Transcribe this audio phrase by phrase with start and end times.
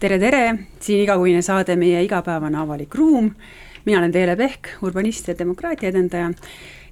[0.00, 0.42] tere, tere,
[0.82, 3.30] siin igakuine saade Meie igapäevane avalik ruum.
[3.86, 6.32] mina olen Teele Pehk, urbanist ja demokraatia edendaja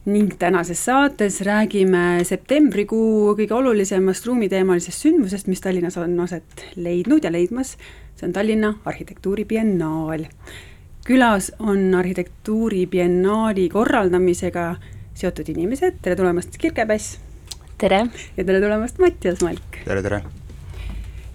[0.06, 7.32] ning tänases saates räägime septembrikuu kõige olulisemast ruumiteemalisest sündmusest, mis Tallinnas on aset leidnud ja
[7.32, 7.76] leidmas.
[8.16, 10.24] see on Tallinna arhitektuuribiennaal.
[11.04, 14.76] külas on arhitektuuribiennaali korraldamisega
[15.14, 17.18] seotud inimesed, tere tulemast, Kirke Päss.
[17.78, 18.06] tere.
[18.36, 19.84] ja tere tulemast, Mattias Malk.
[19.84, 20.22] tere, tere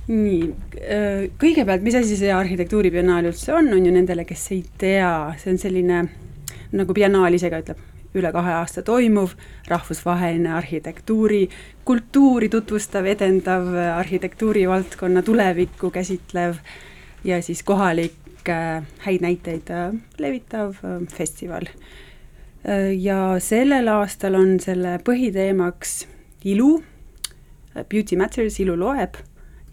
[0.09, 0.41] nii,
[0.81, 5.53] äh, kõigepealt, mis asi see arhitektuuribiennaal üldse on, on ju nendele, kes ei tea, see
[5.53, 6.01] on selline,
[6.73, 7.83] nagu biennaal ise ka ütleb,
[8.17, 9.35] üle kahe aasta toimuv
[9.69, 11.43] rahvusvaheline arhitektuuri,
[11.85, 16.57] kultuuri tutvustav, edendav, arhitektuurivaldkonna tulevikku käsitlev
[17.23, 18.59] ja siis kohalikke
[19.05, 21.69] häid näiteid äh, levitav äh, festival.
[22.99, 25.93] ja sellel aastal on selle põhiteemaks
[26.43, 26.81] ilu,
[27.87, 29.15] Beauty Matters, ilu loeb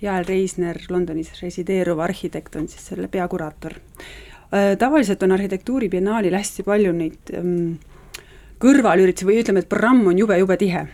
[0.02, 3.78] Jael Reisner, Londonis resideeruv arhitekt, on siis selle peakuraator.
[4.52, 7.75] Äh, tavaliselt on arhitektuuribiennaalil hästi palju neid um,
[8.62, 10.86] kõrvalüritusi või ütleme, et programm on jube-jube tihe.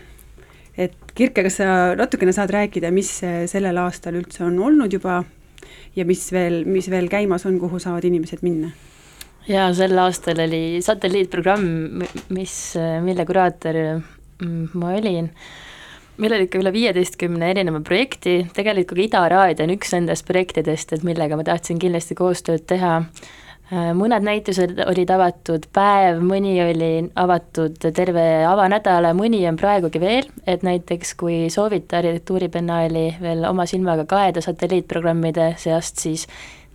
[0.77, 5.19] et Kirke, kas sa natukene saad rääkida, mis sellel aastal üldse on olnud juba
[5.95, 8.71] ja mis veel, mis veel käimas on, kuhu saavad inimesed minna?
[9.47, 12.03] jaa, sel aastal oli satelliitprogramm,
[12.35, 12.55] mis,
[13.03, 13.79] mille kuraator
[14.39, 15.27] mm, ma olin
[16.17, 21.05] meil oli ikka üle viieteistkümne erineva projekti, tegelikult Ida Raadio on üks nendest projektidest, et
[21.07, 22.99] millega ma tahtsin kindlasti koostööd teha.
[23.73, 30.27] Äh, mõned näitused olid avatud päev, mõni oli avatud terve avanädala, mõni on praegugi veel,
[30.45, 36.27] et näiteks kui soovite arhitektuuribiennaali veel oma silmaga kaeda satelliitprogrammide seast, siis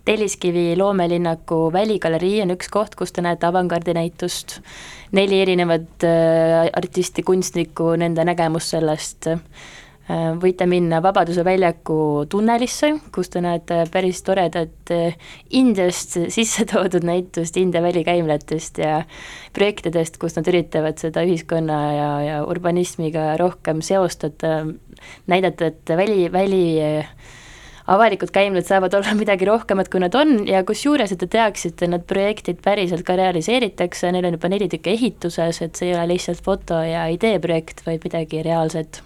[0.05, 4.59] Telliskivi loomelinnaku Väligalerii on üks koht, kus te näete avangardinäitust,
[5.15, 9.29] neli erinevat äh, artisti, kunstnikku, nende nägemus sellest.
[9.29, 15.17] Äh,, võite minna Vabaduse väljaku tunnelisse, kus te näete päris toredat äh,
[15.59, 19.03] Indiast sisse toodud näitust India välikäimlatest ja
[19.53, 24.63] projektidest, kus nad üritavad seda ühiskonna ja, ja urbanismiga rohkem seostada,
[25.29, 26.63] näidata, et väli, väli
[27.89, 32.05] avalikud käimlad saavad olla midagi rohkemat, kui nad on ja kusjuures, et te teaksite, need
[32.09, 36.43] projektid päriselt ka realiseeritakse, neil on juba neli tükki ehituses, et see ei ole lihtsalt
[36.45, 39.01] foto- ja ideeprojekt, vaid midagi reaalset.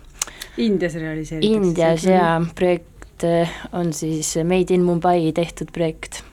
[0.57, 1.55] Indias realiseeritakse?
[1.55, 6.23] Indias jaa, projekt eh, on siis Made in Mumbai tehtud projekt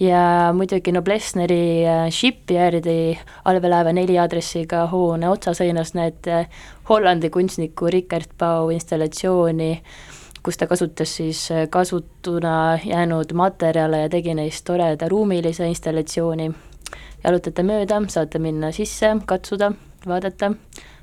[0.00, 3.16] ja muidugi Noblessneri eh, Shipyardi
[3.48, 6.44] allveelaeva neli aadressiga hoone otsaseinas näete
[6.90, 9.70] Hollandi kunstniku Richard Bau installatsiooni
[10.46, 16.52] kus ta kasutas siis äh, kasutuna jäänud materjale ja tegi neist toreda ruumilise installatsiooni.
[17.24, 19.72] jalutate mööda, saate minna sisse, katsuda,
[20.06, 20.52] vaadata,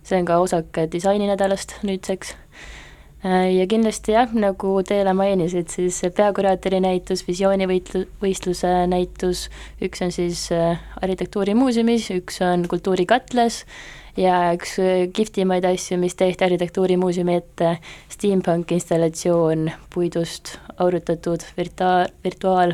[0.04, 2.32] see on ka osake disaininädalast nüüdseks.
[3.26, 9.50] Äh, ja kindlasti jah, nagu Teele mainisid, siis peakuraatori näitus, visioonivõitlu-, võistluse näitus,
[9.84, 13.66] üks on siis äh, arhitektuurimuuseumis, üks on Kultuurikatlas
[14.18, 17.76] ja üks äh, kihvtimaid asju, mis tehti Arhitektuurimuuseumi ette,
[18.14, 22.74] steampunk installatsioon puidust aurutatud virtuaal, virtuaal,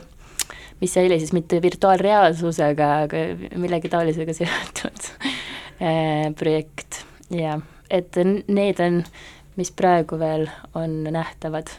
[0.82, 3.26] mis oli siis mitte virtuaalreaalsusega, aga
[3.60, 5.12] millegi taolisega seotud
[5.82, 7.04] äh, projekt.
[7.30, 8.18] Ja et
[8.48, 9.04] need on,
[9.58, 11.72] mis praegu veel on nähtavad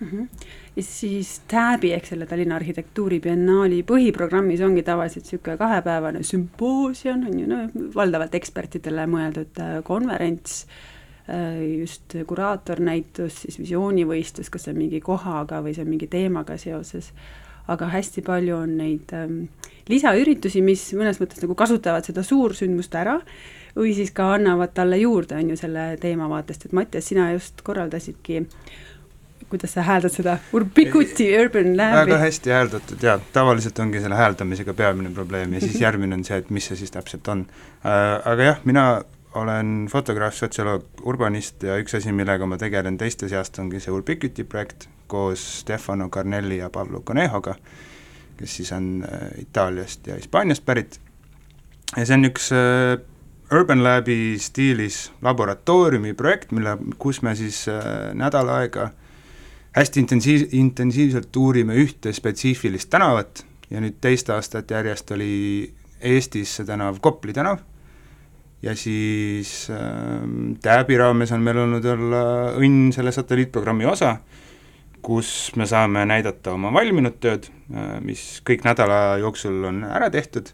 [0.00, 0.08] mm.
[0.08, 0.28] -hmm
[0.76, 7.48] ja siis TAB-i ehk selle Tallinna Arhitektuuribiennaali põhiprogrammis ongi tavaliselt niisugune kahepäevane sümpoosium, on ju,
[7.50, 10.62] no valdavalt ekspertidele mõeldud äh, konverents,
[11.26, 16.58] äh, just kuraatornäitus, siis visioonivõistlus, kas see on mingi kohaga või see on mingi teemaga
[16.60, 17.10] seoses,
[17.70, 19.40] aga hästi palju on neid ähm,
[19.90, 23.20] lisaüritusi, mis mõnes mõttes nagu kasutavad seda suursündmust ära
[23.76, 27.62] või siis ka annavad talle juurde, on ju, selle teema vaatest, et Mattias, sina just
[27.66, 28.70] korraldasidki äh,
[29.50, 32.04] kuidas sa hääldad seda, Urbikuti Urban Labi?
[32.04, 36.38] väga hästi hääldatud jaa, tavaliselt ongi selle hääldamisega peamine probleem ja siis järgmine on see,
[36.38, 37.46] et mis see siis täpselt on
[37.84, 38.30] äh,.
[38.30, 38.84] Aga jah, mina
[39.34, 44.44] olen fotograaf, sotsioloog, urbanist ja üks asi, millega ma tegelen teiste seast, ongi see Urbikuti
[44.44, 47.56] projekt koos Stefano Carnelli ja Pablo Conejoga,
[48.38, 51.00] kes siis on äh, Itaaliast ja Hispaaniast pärit.
[51.96, 53.00] ja see on üks äh,
[53.50, 57.64] Urban Labi stiilis laboratooriumi projekt, mille, kus me siis
[58.14, 58.92] nädal aega
[59.76, 65.70] hästi intensiiv, intensiivselt uurime ühte spetsiifilist tänavat ja nüüd teist aastat järjest oli
[66.00, 67.60] Eestis see tänav Kopli tänav.
[68.62, 70.20] Ja siis äh,
[70.60, 72.22] TÄB-i raames on meil olnud olla
[72.60, 74.18] õnn selle satelliitprogrammi osa,
[75.00, 80.52] kus me saame näidata oma valminud tööd äh,, mis kõik nädala jooksul on ära tehtud,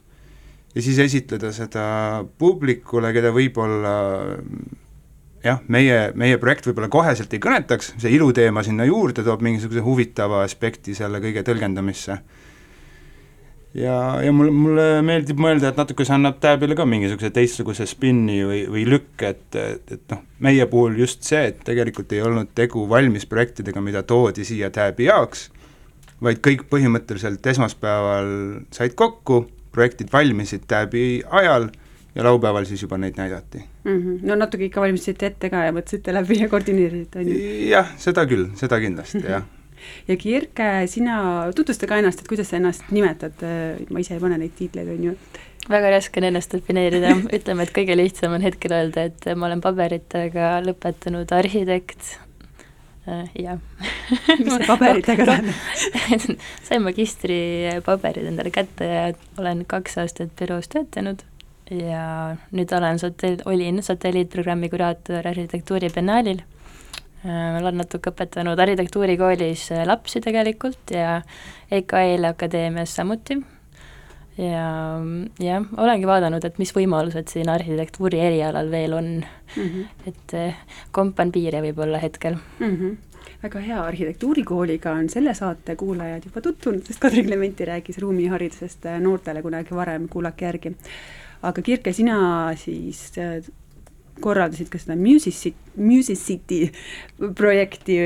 [0.77, 1.87] ja siis esitleda seda
[2.39, 3.97] publikule, keda võib-olla
[5.47, 10.43] jah, meie, meie projekt võib-olla koheselt ei kõnetaks, see iluteema sinna juurde toob mingisuguse huvitava
[10.47, 12.19] aspekti selle kõige tõlgendamisse.
[13.77, 18.39] Ja, ja mulle, mulle meeldib mõelda, et natuke see annab Tääbile ka mingisuguse teistsuguse spinni
[18.49, 22.87] või, või lükke, et, et, noh, meie puhul just see, et tegelikult ei olnud tegu
[22.89, 25.51] valmis projektidega, mida toodi siia Tääbi jaoks,
[26.25, 28.31] vaid kõik põhimõtteliselt esmaspäeval
[28.73, 29.45] said kokku,
[29.77, 31.69] projektid valmisid Tääbi ajal
[32.17, 33.99] ja laupäeval siis juba neid näidati mm.
[33.99, 34.19] -hmm.
[34.23, 37.43] no natuke ikka valmistasite ette ka ja mõtlesite läbi ja koordineerisite, on ju?
[37.71, 39.45] jah, seda küll, seda kindlasti, jah
[40.09, 41.19] ja Kirke, sina
[41.57, 43.45] tutvusta ka ennast, et kuidas sa ennast nimetad,
[43.91, 45.15] ma ise ei pane neid tiitleid, on ju.
[45.71, 49.61] väga raske on ennast defineerida, ütleme, et kõige lihtsam on hetkel öelda, et ma olen
[49.65, 52.17] paberitega lõpetanud arhitekt,
[53.07, 53.61] äh, jah.
[54.41, 59.09] mis see paberitega tähendab sain magistripaberid endale kätte ja
[59.39, 61.27] olen kaks aastat büroos töötanud
[61.71, 66.45] ja nüüd olen satell-, olin satelliitprogrammi kuraator arhitektuuribiennaalil
[67.27, 71.23] Äh, olen natuke õpetanud arhitektuurikoolis äh, lapsi tegelikult ja
[71.73, 73.41] EKL Akadeemias samuti.
[74.37, 74.67] ja
[75.41, 79.63] jah, olengi vaadanud, et mis võimalused siin arhitektuuri erialal veel on mm.
[79.63, 80.09] -hmm.
[80.13, 80.59] et äh,
[80.93, 82.77] kompan piire võib-olla hetkel mm.
[82.77, 82.97] -hmm
[83.43, 89.43] väga hea, arhitektuurikooliga on selle saate kuulajad juba tutvunud, sest Kadri Klementi rääkis ruumiharidusest noortele
[89.43, 90.73] kunagi varem, kuulake järgi.
[91.43, 92.19] Aga Kirke, sina
[92.57, 93.11] siis
[94.21, 96.67] korraldasid ka seda Music, Music City
[97.37, 97.99] projekti,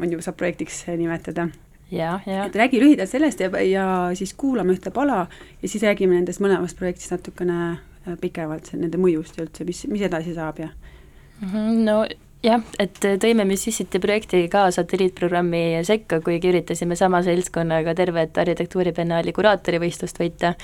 [0.00, 1.48] on ju, saab projektiks nimetada.
[1.90, 2.44] ja, ja.
[2.44, 5.26] et räägi lühidalt sellest ja, ja siis kuulame ühte pala
[5.62, 10.04] ja siis räägime nendest mõlemast projektist natukene äh, pikemalt, nende mõjust ja üldse, mis, mis
[10.04, 11.48] edasi saab ja mm.
[11.48, 12.02] -hmm, no
[12.44, 20.20] jah, et tõime Mississippi projekti ka satelliitprogrammi sekka, kuigi üritasime sama seltskonnaga tervet arhitektuuribiennaali kuraatorivõistlust
[20.20, 20.54] võita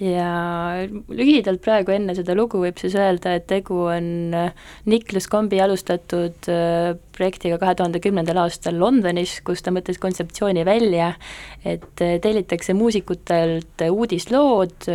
[0.00, 4.06] ja lühidalt praegu enne seda lugu võib siis öelda, et tegu on
[4.36, 10.64] äh, Niklas Kombi alustatud äh, projektiga kahe tuhande kümnendal aastal Londonis, kus ta mõtles kontseptsiooni
[10.68, 11.12] välja,
[11.64, 14.88] et äh, tellitakse muusikutelt uudislood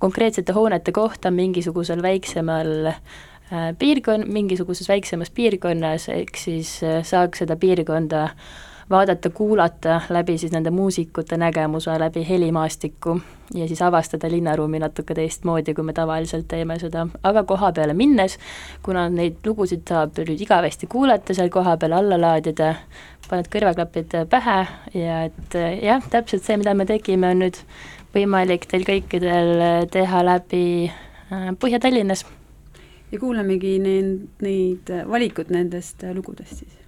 [0.00, 2.94] konkreetsete hoonete kohta mingisugusel väiksemal
[3.76, 8.30] piirkon-, mingisuguses väiksemas piirkonnas, ehk siis saaks seda piirkonda
[8.90, 13.20] vaadata, kuulata läbi siis nende muusikute nägemuse, läbi helimaastiku
[13.54, 18.38] ja siis avastada linnaruumi natuke teistmoodi, kui me tavaliselt teeme seda, aga koha peale minnes,
[18.82, 22.74] kuna neid lugusid saab nüüd igavesti kuulata seal kohapeal alla laadida,
[23.28, 24.58] paned kõrvaklapid pähe
[24.98, 27.62] ja et jah, täpselt see, mida me tegime, on nüüd
[28.14, 32.26] võimalik teil kõikidel teha läbi äh, Põhja-Tallinnas.
[33.12, 36.79] ja kuulamegi neid, neid valikut nendest lugudest siis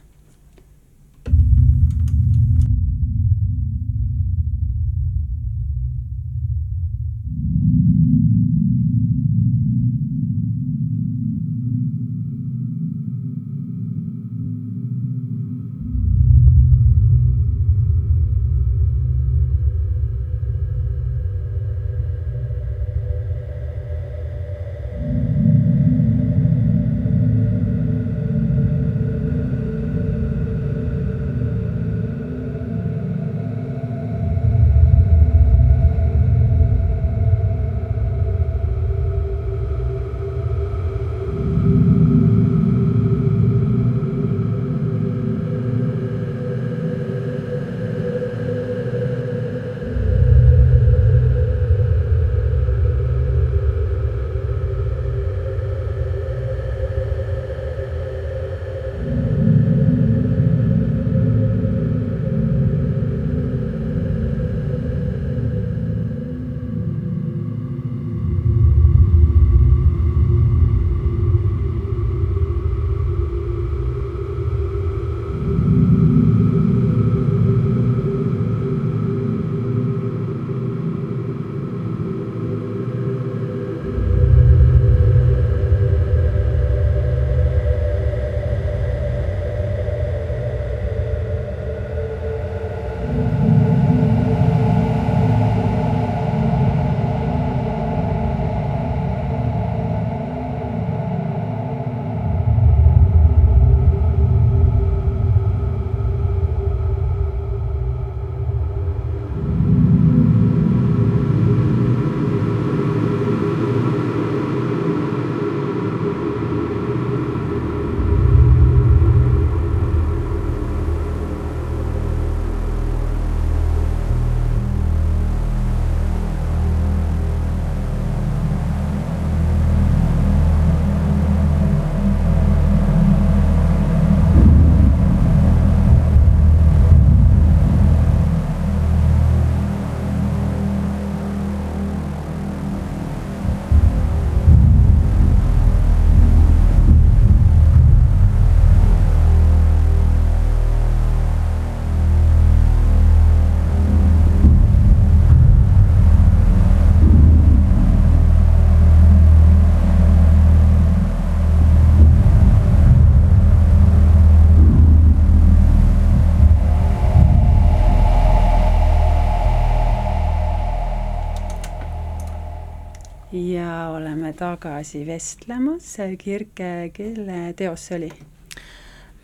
[174.37, 178.11] tagasi vestlemas, Kirke, kelle teos see oli?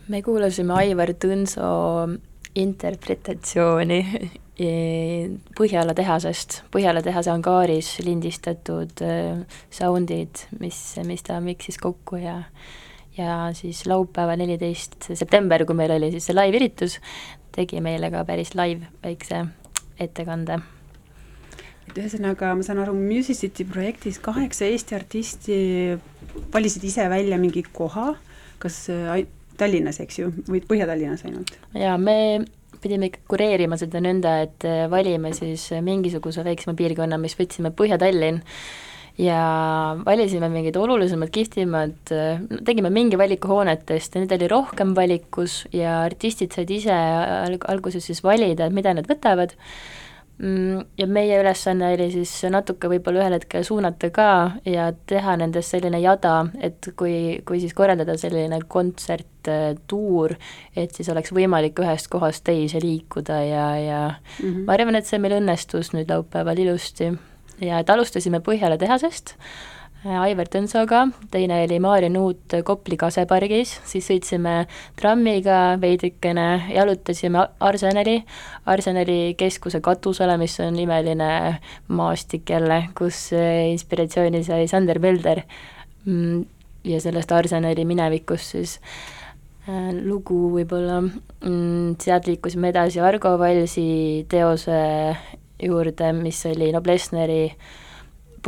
[0.08, 1.68] me kuulasime Aivar Tõnso
[2.56, 3.98] interpretatsiooni
[5.58, 12.40] Põhjala tehasest, Põhjala tehase angaaris lindistatud äh, soundid, mis, mis ta miksis kokku ja
[13.18, 16.96] ja siis laupäeval, neliteist september, kui meil oli siis see live-üritus,
[17.52, 19.44] tegi meile ka päris live väikse
[20.00, 20.62] ettekande.
[21.88, 25.58] Et ühesõnaga, ma saan aru, Musicity projektis kaheksa Eesti artisti
[26.52, 28.12] valisid ise välja mingi koha,
[28.62, 29.24] kas äh,
[29.58, 31.56] Tallinnas, eks ju, või Põhja-Tallinnas ainult?
[31.74, 32.44] jaa, me
[32.82, 38.44] pidime ikka kureerima seda nõnda, et äh, valime siis mingisuguse väiksema piirkonna, mis võtsime Põhja-Tallinn,
[39.18, 39.38] ja
[40.06, 46.04] valisime mingid olulisemad, kihvtimad, äh, tegime mingi valiku hoonetest ja neid oli rohkem valikus ja
[46.04, 49.56] artistid said ise alg-, alguses siis valida, et mida nad võtavad,
[50.38, 54.28] ja meie ülesanne oli siis natuke võib-olla ühel hetkel suunata ka
[54.68, 59.50] ja teha nendest selline jada, et kui, kui siis korraldada selline kontsert,
[59.90, 60.34] tuur,
[60.76, 64.66] et siis oleks võimalik ühest kohast teise liikuda ja, ja mm -hmm.
[64.66, 67.12] ma arvan, et see meil õnnestus nüüd laupäeval ilusti
[67.60, 74.06] ja et alustasime Põhjala tehasest äh, Aivar Tõnsoga, teine oli Maarja Nuut Kopli kasepargis, siis
[74.06, 74.52] sõitsime
[74.94, 78.20] trammiga veidikene, jalutasime Arsenali,
[78.70, 81.30] Arsenali keskuse katusele, mis on imeline
[81.90, 85.42] maastik jälle, kus äh, inspiratsiooni sai Sander Pelder.
[86.06, 86.46] Mm,
[86.86, 88.76] ja sellest Arsenali minevikust siis
[89.66, 93.88] äh, lugu võib-olla, mm, sealt liikusime edasi Argo Valsi
[94.30, 94.78] teose
[95.58, 97.42] juurde, mis oli Noblessneri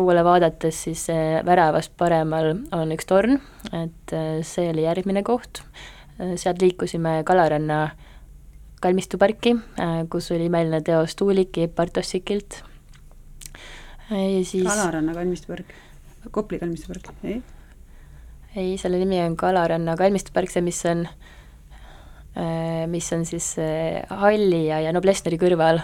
[0.00, 1.07] poole vaadates siis
[1.47, 3.37] väravast paremal on üks torn,
[3.76, 5.62] et äh, see oli järgmine koht,
[6.19, 7.83] äh, sealt liikusime Kalaranna
[8.80, 12.62] kalmistuparki, äh, kus oli imeline teos Tuuliki Bartossikilt.
[14.11, 15.75] Ja siis Kalaranna kalmistupark,
[16.30, 17.42] Kopli kalmistupark, ei?
[18.57, 21.04] ei, selle nimi on Kalaranna kalmistupark, see, mis on,
[22.90, 23.52] mis on siis
[24.11, 25.83] Halli ja, ja Noblessneri kõrval.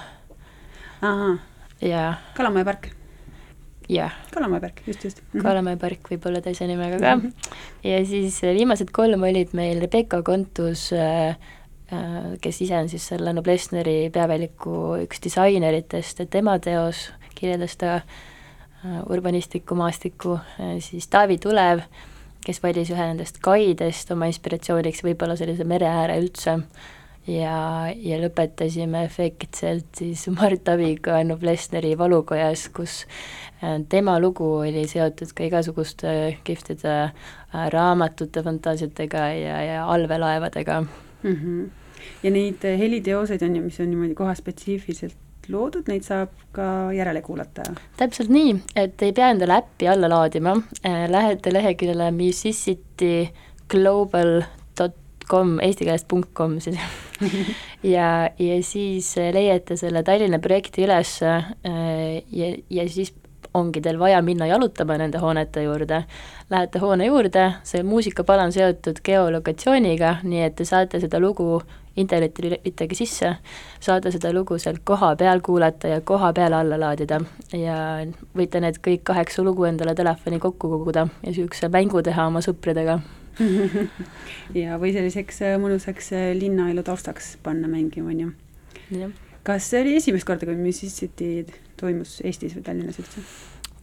[1.85, 2.96] Ja Kalamaja park?
[3.89, 4.15] Jah.
[4.35, 5.43] Kalamaja park, just, just mm -hmm..
[5.43, 7.23] Kalamaja park võib olla teise nimega ka mm.
[7.23, 7.59] -hmm.
[7.91, 11.37] ja siis äh, viimased kolm olid meil Rebecca Kontus äh,
[11.93, 18.01] äh, kes ise on siis selle Noblessneri peaväliku üks disaineritest, tema teos kirjeldas ta
[19.11, 20.39] urbanistlikku maastikku,
[20.79, 21.81] siis Taavi Tulev,
[22.45, 26.61] kes valis ühe nendest kaidest oma inspiratsiooniks, võib-olla sellise mere ääre üldse,
[27.31, 27.57] ja,
[27.91, 33.03] ja lõpetasime efektselt siis Mart Abiga Noblessneri valukojas, kus
[33.63, 36.15] äh, tema lugu oli seotud ka igasuguste
[36.47, 41.37] kihvtide äh, raamatute, fantaasiatega ja, ja allveelaevadega mm.
[41.37, 41.69] -hmm.
[42.23, 45.17] ja neid äh, heliteoseid on ju, mis on niimoodi kohaspetsiifiliselt
[45.49, 47.63] loodud, neid saab ka järele kuulata?
[47.97, 50.57] täpselt nii, et ei pea endale äppi alla laadima,
[51.09, 53.29] lähete leheküljele musicity
[53.71, 54.43] global
[55.31, 56.79] com, eesti keelest punkt com siis
[57.97, 58.09] ja,
[58.39, 61.53] ja siis leiate selle Tallinna projekti üles äh,
[62.33, 63.15] ja, ja siis
[63.57, 66.03] ongi teil vaja minna jalutama nende hoonete juurde.
[66.51, 71.61] Lähete hoone juurde, see muusikapala on seotud geolokatsiooniga, nii et te saate seda lugu
[71.97, 73.31] internetti lülitage sisse,
[73.81, 77.23] saate seda lugu seal kohapeal kuulata ja koha peal alla laadida
[77.57, 77.77] ja
[78.37, 83.01] võite need kõik kaheksa lugu endale telefoni kokku koguda ja niisuguse mängu teha oma sõpradega
[84.61, 89.11] ja, või selliseks äh, mõnusaks äh, linnaelu taustaks panna mängima, on ju.
[89.47, 91.45] kas see oli esimest korda, kui Musicity
[91.81, 93.25] toimus Eestis või Tallinnas üldse?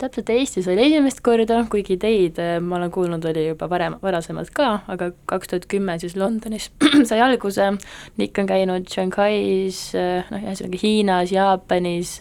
[0.01, 4.51] Täpselt, Eestis oli esimest korda, kuigi ideid äh, ma olen kuulnud, oli juba varem, varasemalt
[4.55, 6.69] ka, aga kaks tuhat kümme siis Londonis
[7.09, 7.71] sai alguse,
[8.17, 12.17] Nick on käinud Shanghais, noh, ühesõnaga Hiinas, Jaapanis,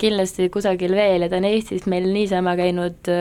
[0.00, 3.12] kindlasti kusagil veel ja ta on Eestis meil niisama käinud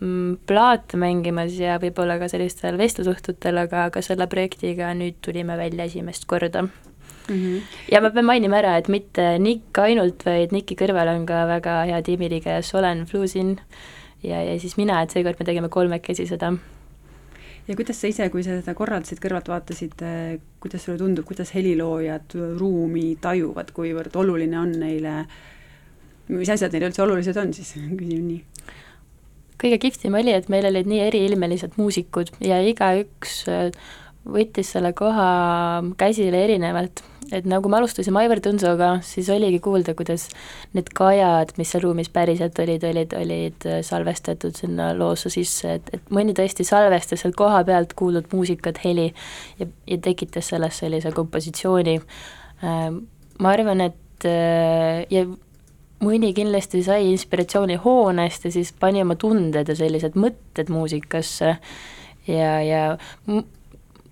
[0.00, 5.88] Mm, plaate mängimas ja võib-olla ka sellistel vestlusõhtutel, aga, aga selle projektiga nüüd tulime välja
[5.88, 6.66] esimest korda
[7.28, 7.34] mm.
[7.34, 7.60] -hmm.
[7.92, 11.82] ja ma pean mainima ära, et mitte Nick ainult, vaid Nicki kõrval on ka väga
[11.90, 13.58] hea tiimiliige Solen Flusin
[14.22, 16.52] ja, ja siis mina, et seekord me tegime kolmekesi seda
[17.68, 20.02] ja kuidas sa ise, kui sa seda korraldasid, kõrvalt vaatasid,
[20.60, 25.14] kuidas sulle tundub, kuidas heliloojad ruumi tajuvad, kuivõrd oluline on neile,
[26.32, 28.44] mis asjad neile üldse olulised on siis, küsin nii
[29.58, 33.72] kõige kihvtim oli, et meil olid nii eriilmelised muusikud ja igaüks äh,
[34.28, 35.28] võttis selle koha
[36.00, 40.28] käsile erinevalt, et nagu me alustasime Aivar Tõnsoga, siis oligi kuulda, kuidas
[40.76, 45.92] need kajad, mis seal ruumis päriselt olid, olid, olid äh, salvestatud sinna loosse sisse, et,
[45.96, 49.10] et mõni tõesti salvestas sealt koha pealt kuuldud muusikat, heli
[49.60, 51.98] ja, ja tekitas sellest sellise kompositsiooni.
[52.64, 52.88] Äh,
[53.38, 55.20] ma arvan, et ja
[56.02, 61.56] mõni kindlasti sai inspiratsiooni hoonest ja siis pani oma tunded ja sellised mõtted muusikasse.
[62.28, 62.82] Ja, ja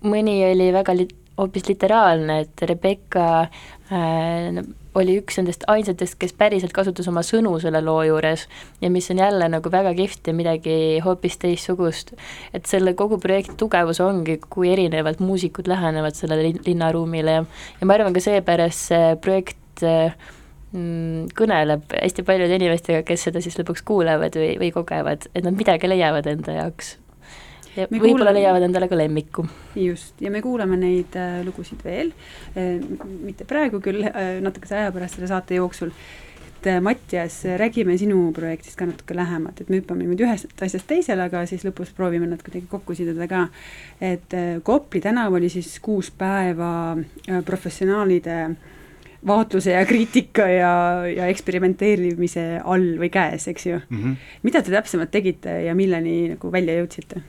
[0.05, 4.61] mõni oli väga li-, hoopis literaalne, et Rebecca äh,
[4.97, 8.47] oli üks nendest ainsatest, kes päriselt kasutas oma sõnu selle loo juures
[8.81, 12.15] ja mis on jälle nagu väga kihvt ja midagi hoopis teistsugust.
[12.53, 17.45] et selle kogu projekti tugevus ongi, kui erinevalt muusikud lähenevad sellele linnaruumile ja,
[17.81, 20.17] ja ma arvan ka seepärast see projekt äh,
[20.73, 25.57] mm, kõneleb hästi paljude inimestega, kes seda siis lõpuks kuulevad või, või kogevad, et nad
[25.57, 26.97] midagi leiavad enda jaoks
[27.77, 29.47] ja võib-olla leiavad endale ka lemmiku.
[29.75, 32.13] just, ja me kuulame neid äh, lugusid veel
[32.55, 32.77] äh,,
[33.23, 35.93] mitte praegu küll äh,, natukese aja pärast selle saate jooksul,
[36.57, 40.87] et äh, Mattias, räägime sinu projektist ka natuke lähemalt, et me hüppame niimoodi ühest asjast
[40.89, 43.47] teisele, aga siis lõpus proovime nad kuidagi kokku siduda ka.
[44.01, 48.39] et äh, Kopli tänav oli siis kuus päeva äh, professionaalide
[49.27, 50.73] vaatluse ja kriitika ja,
[51.09, 53.97] ja eksperimenteerimise all või käes, eks ju mm.
[53.97, 54.15] -hmm.
[54.43, 57.21] mida te täpsemalt tegite ja milleni nagu välja jõudsite?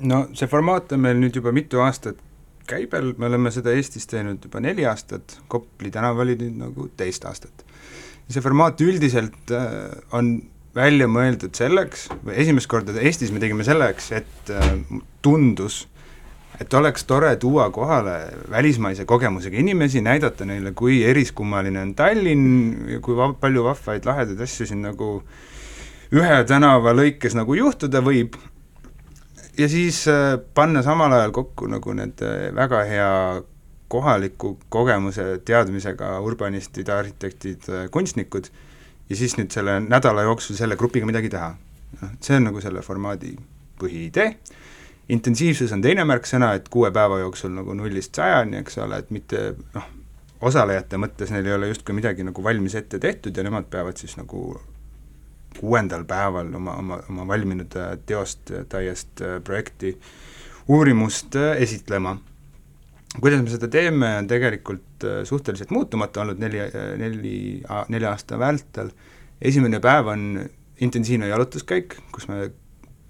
[0.00, 2.20] No see formaat on meil nüüd juba mitu aastat
[2.68, 7.24] käibel, me oleme seda Eestis teinud juba neli aastat, Kopli tänav oli nüüd nagu teist
[7.28, 7.64] aastat.
[8.28, 10.42] see formaat üldiselt äh, on
[10.76, 14.66] välja mõeldud selleks, või esimest korda Eestis me tegime selleks, et äh,
[15.24, 15.86] tundus,
[16.60, 18.18] et oleks tore tuua kohale
[18.50, 24.44] välismaise kogemusega inimesi, näidata neile, kui eriskummaline on Tallinn ja kui va palju vahvaid lahedaid
[24.44, 25.22] asju siin nagu
[26.12, 28.36] ühe tänava lõikes nagu juhtuda võib
[29.58, 33.42] ja siis äh, panna samal ajal kokku nagu need äh, väga hea
[33.88, 38.50] kohaliku kogemuse teadmisega urbanistid, arhitektid, äh, kunstnikud
[39.08, 41.54] ja siis nüüd selle nädala jooksul selle grupiga midagi teha.
[42.00, 43.32] noh, see on nagu selle formaadi
[43.80, 44.32] põhiidee,
[45.14, 49.44] intensiivsus on teine märksõna, et kuue päeva jooksul nagu nullist sajani, eks ole, et mitte
[49.74, 49.86] noh,
[50.44, 54.18] osalejate mõttes neil ei ole justkui midagi nagu valmis ette tehtud ja nemad peavad siis
[54.20, 54.60] nagu
[55.56, 59.94] kuuendal päeval oma, oma, oma valminud äh, teost, äh, täiest äh, projekti,
[60.68, 62.18] uurimust esitlema.
[63.20, 66.58] kuidas me seda teeme, on tegelikult suhteliselt muutumatu olnud neli,
[67.00, 67.38] neli,
[67.88, 68.90] nelja aasta vältel,
[69.40, 70.26] esimene päev on
[70.84, 72.50] intensiivne jalutuskäik, kus me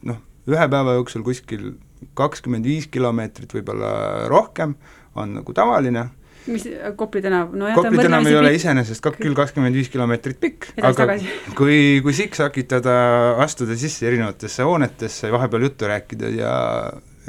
[0.07, 1.73] noh, ühe päeva jooksul kuskil
[2.15, 3.91] kakskümmend viis kilomeetrit, võib-olla
[4.31, 4.77] rohkem,
[5.19, 6.07] on nagu tavaline
[6.53, 6.65] mis,
[6.97, 11.19] Kopli tänav, nojah Kopli tänav ei ole iseenesest ka küll kakskümmend viis kilomeetrit pikk, aga
[11.59, 12.97] kui, kui siksakitada,
[13.45, 16.53] astuda sisse erinevatesse hoonetesse vahepeal juttu rääkida ja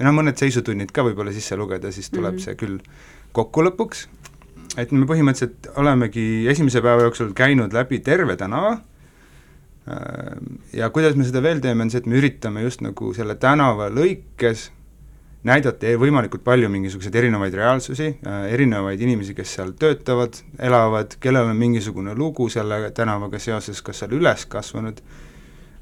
[0.05, 2.45] no mõned seisutunnid ka võib-olla sisse lugeda, siis tuleb mm -hmm.
[2.45, 2.79] see küll
[3.35, 4.07] kokku lõpuks,
[4.77, 8.79] et me põhimõtteliselt olemegi esimese päeva jooksul käinud läbi terve tänava.
[10.73, 13.89] Ja kuidas me seda veel teeme, on see, et me üritame just nagu selle tänava
[13.89, 14.69] lõikes
[15.47, 21.59] näidata võimalikult palju mingisuguseid erinevaid reaalsusi, äh, erinevaid inimesi, kes seal töötavad, elavad, kellel on
[21.59, 24.99] mingisugune lugu selle tänavaga seoses, kas seal üles kasvanud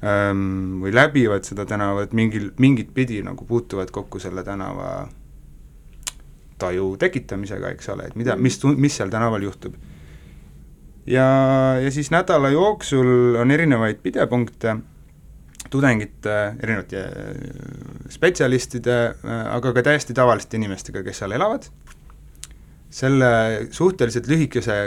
[0.04, 5.08] ähm, või läbivad seda tänavat mingil, mingit pidi nagu puutuvad kokku selle tänava
[6.58, 9.74] taju tekitamisega, eks ole, et mida, mis, mis seal tänaval juhtub.
[11.06, 11.26] ja,
[11.82, 14.76] ja siis nädala jooksul on erinevaid pidepunkte
[15.70, 21.68] tudengite, erinevate äh, spetsialistide, äh, aga ka täiesti tavaliste inimestega, kes seal elavad,
[22.90, 23.30] selle
[23.74, 24.78] suhteliselt lühikese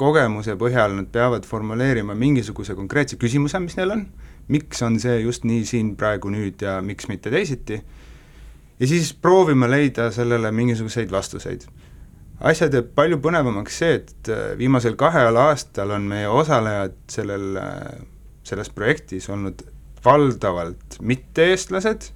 [0.00, 4.06] kogemuse põhjal nad peavad formuleerima mingisuguse konkreetse küsimuse, mis neil on,
[4.52, 7.80] miks on see just nii siin praegu nüüd ja miks mitte teisiti,
[8.80, 11.66] ja siis proovime leida sellele mingisuguseid vastuseid.
[12.40, 17.60] asja teeb palju põnevamaks see, et äh, viimasel kahel aastal on meie osalejad sellel
[18.50, 19.62] selles projektis olnud
[20.04, 22.10] valdavalt mitte-eestlased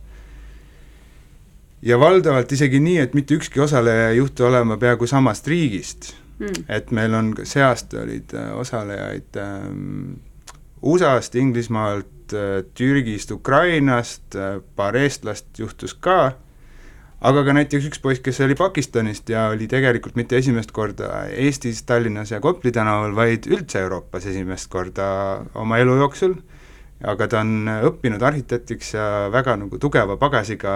[1.85, 6.14] ja valdavalt isegi nii, et mitte ükski osaleja ei juhtu olema peaaegu samast riigist.
[6.38, 6.64] Mm..
[6.68, 10.16] et meil on, see aasta olid äh, osalejaid ähm,
[10.83, 16.33] USA-st, Inglismaalt äh,, Türgist, Ukrainast äh,, paar eestlast juhtus ka,
[17.23, 21.85] aga ka näiteks üks poiss, kes oli Pakistanist ja oli tegelikult mitte esimest korda Eestis,
[21.87, 25.07] Tallinnas ja Kopli tänaval, vaid üldse Euroopas esimest korda
[25.55, 26.35] oma elu jooksul
[27.05, 30.75] aga ta on õppinud arhitektiks ja väga nagu tugeva pagasiga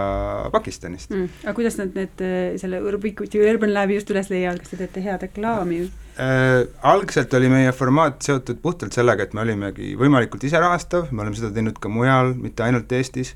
[0.52, 1.42] Pakistanist mm..
[1.44, 2.24] aga kuidas nad need,
[2.60, 6.64] selle Urbicity Urban Labi just üles leiavad, kas te teete head reklaami äh,?
[6.88, 11.52] Algselt oli meie formaat seotud puhtalt sellega, et me olimegi võimalikult iserahastav, me oleme seda
[11.54, 13.34] teinud ka mujal, mitte ainult Eestis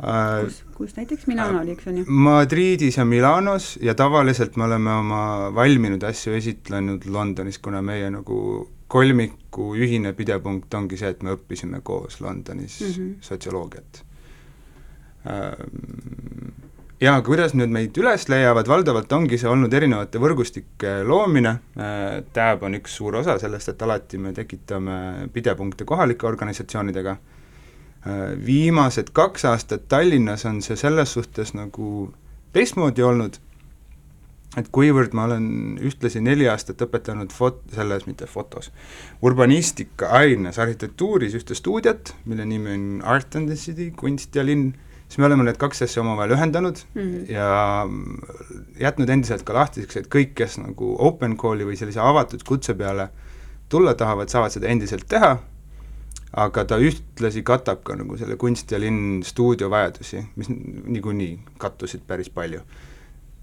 [0.00, 0.46] äh,.
[0.46, 2.06] kus, kus näiteks Milano oli, eks on ju?
[2.28, 5.26] Madridis ja Milanos ja tavaliselt me oleme oma
[5.56, 8.38] valminud asju esitlenud Londonis, kuna meie nagu
[8.88, 13.14] kolmiku ühine pidepunkt ongi see, et me õppisime koos Londonis mm -hmm.
[13.20, 14.04] sotsioloogiat
[17.00, 21.56] jaa, kuidas nüüd meid üles leiavad, valdavalt ongi see olnud erinevate võrgustike loomine,
[22.36, 27.16] Tab on üks suur osa sellest, et alati me tekitame pidepunkte kohalike organisatsioonidega,
[28.46, 32.12] viimased kaks aastat Tallinnas on see selles suhtes nagu
[32.54, 33.40] teistmoodi olnud,
[34.56, 35.46] et kuivõrd ma olen
[35.84, 38.70] ühtlasi neli aastat õpetanud fot-, selles, mitte fotos,
[39.24, 44.70] urbanistika aines arhitektuuris ühte stuudiot, mille nimi on Art and the City, kunst ja linn,
[45.06, 47.32] siis me oleme need kaks asja omavahel ühendanud mm -hmm.
[47.32, 52.74] ja jätnud endiselt ka lahtiseks, et kõik, kes nagu open call'i või sellise avatud kutse
[52.74, 53.10] peale
[53.68, 55.36] tulla tahavad, saavad seda endiselt teha,
[56.32, 62.00] aga ta ühtlasi katab ka nagu selle kunst ja linn stuudio vajadusi, mis niikuinii kattusid
[62.06, 62.60] päris palju.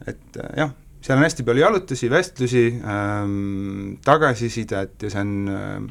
[0.08, 5.90] et jah seal on hästi palju jalutusi, vestlusi ähm,, tagasisidet ja see on äh,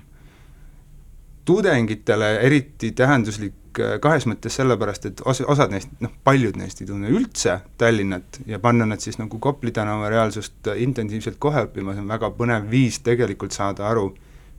[1.44, 6.88] tudengitele eriti tähenduslik äh, kahes mõttes sellepärast, et os-, osad neist, noh, paljud neist ei
[6.88, 11.96] tunne üldse Tallinnat ja panna nad siis nagu Kopli tänava reaalsust äh, intensiivselt kohe õppima,
[11.96, 14.10] see on väga põnev viis tegelikult saada aru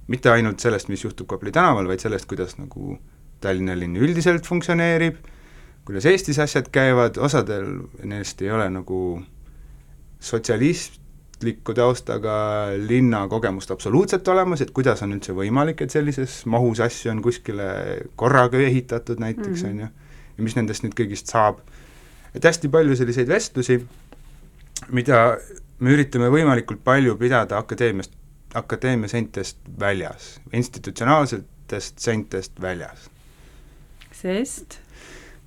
[0.07, 2.97] mitte ainult sellest, mis juhtub Kopli tänaval, vaid sellest, kuidas nagu
[3.41, 5.17] Tallinna linn üldiselt funktsioneerib,
[5.87, 8.99] kuidas Eestis asjad käivad, osadel neist ei ole nagu
[10.23, 12.35] sotsialistliku taustaga
[12.77, 17.67] linnakogemust absoluutselt olemas, et kuidas on üldse võimalik, et sellises mahus asju on kuskile
[18.19, 19.89] korraga ehitatud näiteks, on ju,
[20.37, 21.59] ja mis nendest nüüd kõigist saab.
[22.33, 23.77] et hästi palju selliseid vestlusi,
[24.89, 25.37] mida
[25.79, 28.15] me üritame võimalikult palju pidada akadeemiast,
[28.57, 33.09] akadeemia seintest väljas, institutsionaalsetest seintest väljas.
[34.11, 34.79] sest?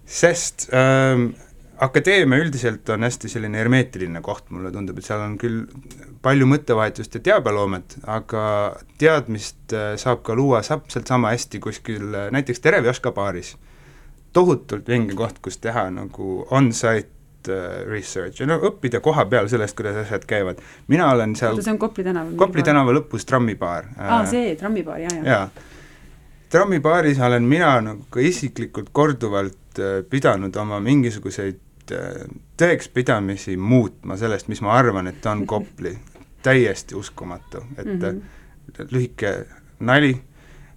[0.07, 1.33] sest ähm,
[1.81, 5.65] akadeemia üldiselt on hästi selline hermeetiline koht, mulle tundub, et seal on küll
[6.25, 8.45] palju mõttevahetust ja teabeloomet, aga
[9.01, 13.57] teadmist äh, saab ka luua täpselt sama hästi kuskil äh, näiteks Terevjoška baaris.
[14.33, 19.77] tohutult vinge koht, kus teha nagu on-site äh, research ja no õppida koha peal sellest,
[19.77, 20.63] kuidas asjad käivad.
[20.89, 22.33] mina olen seal oota, see on Kopli tänav?
[22.37, 23.93] Kopli tänava lõpus trammibaar.
[23.99, 25.25] aa, see, trammibaar, jaa, jaa.
[25.27, 25.49] jaa.
[26.49, 31.66] trammibaaris olen mina nagu ka isiklikult korduvalt pidanud oma mingisuguseid
[32.57, 35.95] tõekspidamisi muutma sellest, mis ma arvan, et on Kopli,
[36.47, 38.89] täiesti uskumatu, et mm -hmm.
[38.91, 39.33] lühike
[39.81, 40.15] nali,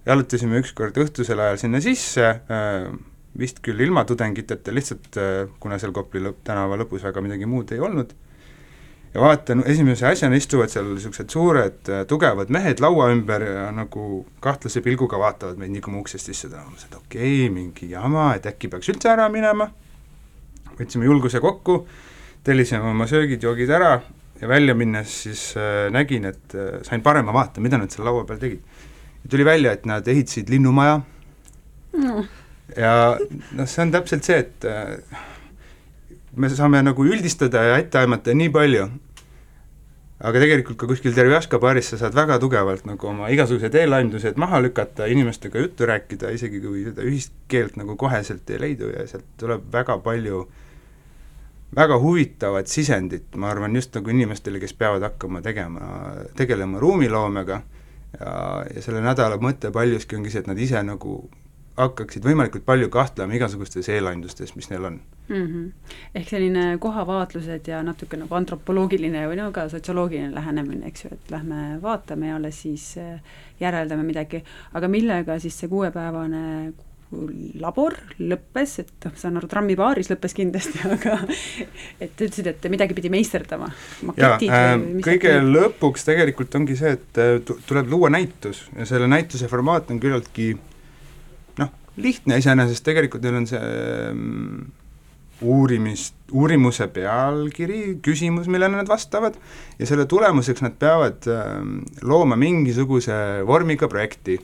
[0.06, 2.90] jalutasime ükskord õhtusel ajal sinna sisse äh,,
[3.38, 7.72] vist küll ilma tudengiteta, lihtsalt äh, kuna seal Kopli lõpp, tänava lõpus väga midagi muud
[7.72, 8.14] ei olnud,
[9.14, 14.26] ja vaatan, esimese asjana istuvad seal niisugused suured äh, tugevad mehed laua ümber ja nagu
[14.40, 18.34] kahtlase pilguga vaatavad meid nii, kui me uksest sisse tuleme, et okei okay,, mingi jama,
[18.34, 19.70] et äkki peaks üldse ära minema
[20.80, 21.84] võtsime julguse kokku,
[22.44, 23.98] tellisime oma söögid-joogid ära
[24.40, 28.24] ja välja minnes siis äh, nägin, et äh, sain parema vaate, mida nad seal laua
[28.28, 28.62] peal tegid.
[29.30, 31.00] tuli välja, et nad ehitasid linnumaja
[32.00, 32.24] no.
[32.76, 32.94] ja
[33.52, 34.96] noh, see on täpselt see, et äh,
[36.36, 38.86] me saame nagu üldistada ja ette aimata nii palju,
[40.24, 44.62] aga tegelikult ka kuskil Tervjaška baaris sa saad väga tugevalt nagu oma igasugused eelaimdused maha
[44.64, 49.28] lükata, inimestega juttu rääkida, isegi kui seda ühist keelt nagu koheselt ei leidu ja sealt
[49.40, 50.66] tuleb väga palju äh,
[51.76, 55.90] väga huvitavat sisendit, ma arvan, just nagu inimestele, kes peavad hakkama tegema,
[56.36, 57.60] tegelema ruumiloomega
[58.20, 58.32] ja,
[58.74, 61.22] ja selle nädala mõte paljuski ongi see, et nad ise nagu
[61.80, 65.46] hakkaksid võimalikult palju kahtlema igasugustes eelandustes, mis neil on mm.
[65.46, 65.94] -hmm.
[66.14, 71.30] ehk selline kohavaatlused ja natuke nagu antropoloogiline või no ka sotsioloogiline lähenemine, eks ju, et
[71.30, 73.20] lähme vaatame ja alles siis äh,
[73.60, 76.72] järeldame midagi, aga millega siis see kuuepäevane
[77.10, 82.94] labor lõppes, et noh, saan aru, trammibaaris lõppes kindlasti, aga et te ütlesite, et midagi
[82.94, 83.70] pidi meisterdama.
[84.46, 84.68] äh,,
[85.04, 85.54] kõige oli?
[85.56, 90.52] lõpuks tegelikult ongi see, et äh, tuleb luua näitus ja selle näituse formaat on küllaltki
[91.58, 93.72] noh, lihtne iseenesest, tegelikult neil on see
[94.12, 94.70] um,
[95.40, 99.34] uurimist, uurimuse pealkiri, küsimus, millele nad vastavad,
[99.80, 103.18] ja selle tulemuseks nad peavad um, looma mingisuguse
[103.50, 104.38] vormiga projekti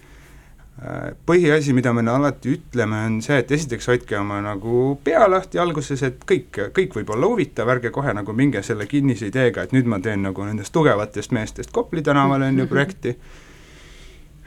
[1.27, 6.03] põhiasi, mida me alati ütleme, on see, et esiteks hoidke oma nagu pea lahti alguses,
[6.05, 9.89] et kõik, kõik võib olla huvitav, ärge kohe nagu minge selle kinnise ideega, et nüüd
[9.89, 13.17] ma teen nagu nendest tugevatest meestest Kopli tänaval, on ju, projekti.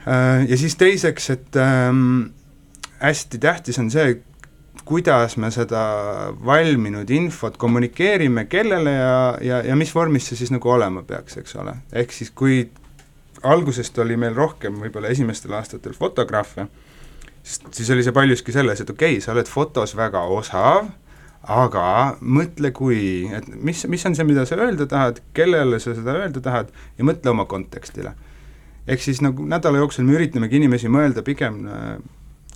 [0.06, 2.30] Äh, ja siis teiseks, et ähm,
[3.02, 4.20] hästi tähtis on see,
[4.86, 5.82] kuidas me seda
[6.46, 11.58] valminud infot kommunikeerime, kellele ja, ja, ja mis vormis see siis nagu olema peaks, eks
[11.58, 11.74] ole.
[11.92, 12.68] ehk siis kui
[13.42, 16.66] algusest oli meil rohkem võib-olla esimestel aastatel fotograafe,
[17.42, 20.90] sest siis oli see paljuski selles, et okei okay,, sa oled fotos väga osav,
[21.48, 21.84] aga
[22.20, 26.42] mõtle, kui, et mis, mis on see, mida sa öelda tahad, kellele sa seda öelda
[26.44, 28.14] tahad ja mõtle oma kontekstile.
[28.86, 31.96] ehk siis nagu nädala jooksul me üritamegi inimesi mõelda pigem äh,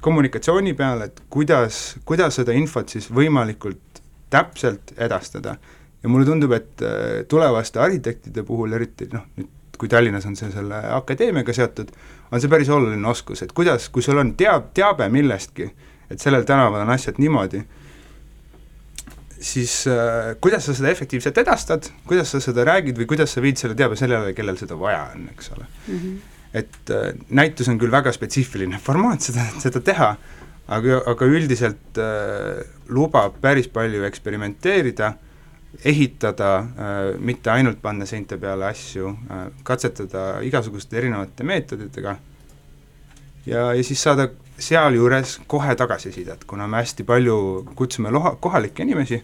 [0.05, 5.57] kommunikatsiooni peale, et kuidas, kuidas seda infot siis võimalikult täpselt edastada.
[6.03, 10.51] ja mulle tundub, et äh, tulevaste arhitektide puhul, eriti noh, nüüd kui Tallinnas on see
[10.53, 11.91] selle akadeemiaga seotud,
[12.31, 15.71] on see päris oluline oskus, et kuidas, kui sul on teab, teabe millestki,
[16.11, 17.63] et sellel tänaval on asjad niimoodi,
[19.45, 23.61] siis äh, kuidas sa seda efektiivselt edastad, kuidas sa seda räägid või kuidas sa viid
[23.61, 25.99] selle teabe sellele, kellel seda vaja on, eks ole mm.
[25.99, 26.15] -hmm.
[26.61, 30.15] et äh, näitus on küll väga spetsiifiline formaat seda, seda teha,
[30.69, 35.13] aga, aga üldiselt äh, lubab päris palju eksperimenteerida,
[35.85, 42.17] ehitada äh,, mitte ainult panna seinte peale asju äh,, katsetada igasuguste erinevate meetoditega
[43.47, 47.39] ja, ja siis saada sealjuures kohe tagasisidet, kuna me hästi palju
[47.75, 49.19] kutsume loha, kohalikke inimesi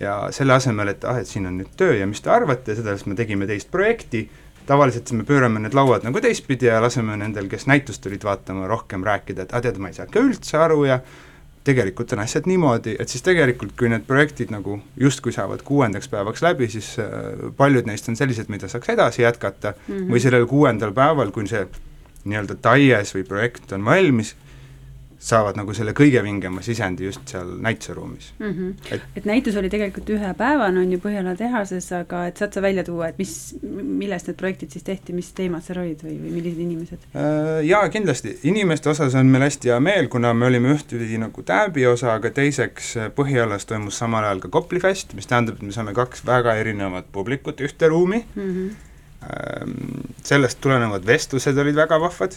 [0.00, 3.08] ja selle asemel, et ah, et siin on nüüd töö ja mis te arvate, sellest
[3.08, 4.26] me tegime teist projekti,
[4.68, 9.06] tavaliselt me pöörame need lauad nagu teistpidi ja laseme nendel, kes näitust tulid vaatama, rohkem
[9.06, 11.00] rääkida, et ah tead, ma ei saa ikka üldse aru ja
[11.68, 16.42] tegelikult on asjad niimoodi, et siis tegelikult, kui need projektid nagu justkui saavad kuuendaks päevaks
[16.44, 17.12] läbi, siis äh,
[17.56, 20.10] paljud neist on sellised, mida saaks edasi jätkata mm -hmm.
[20.12, 21.66] või sellel kuuendal päeval, kui see
[22.24, 24.34] nii-öelda TAIES või projekt on valmis,
[25.18, 28.52] saavad nagu selle kõige vingema sisendi just seal näituseruumis mm.
[28.52, 28.94] -hmm.
[28.94, 32.84] Et, et näitus oli tegelikult ühepäevane, on ju, Põhjala tehases, aga et saad sa välja
[32.84, 36.62] tuua, et mis, millest need projektid siis tehti, mis teemad seal olid või, või millised
[36.62, 37.06] inimesed?
[37.14, 41.42] Äh, jaa, kindlasti, inimeste osas on meil hästi hea meel, kuna me olime ühtpidi nagu
[41.42, 45.62] Täbi osa, aga teiseks äh, Põhjalas toimus samal ajal ka Kopli fest, mis tähendab, et
[45.70, 48.76] me saame kaks väga erinevat publikut ühte ruumi mm, -hmm
[50.24, 52.36] sellest tulenevad vestlused olid väga vahvad,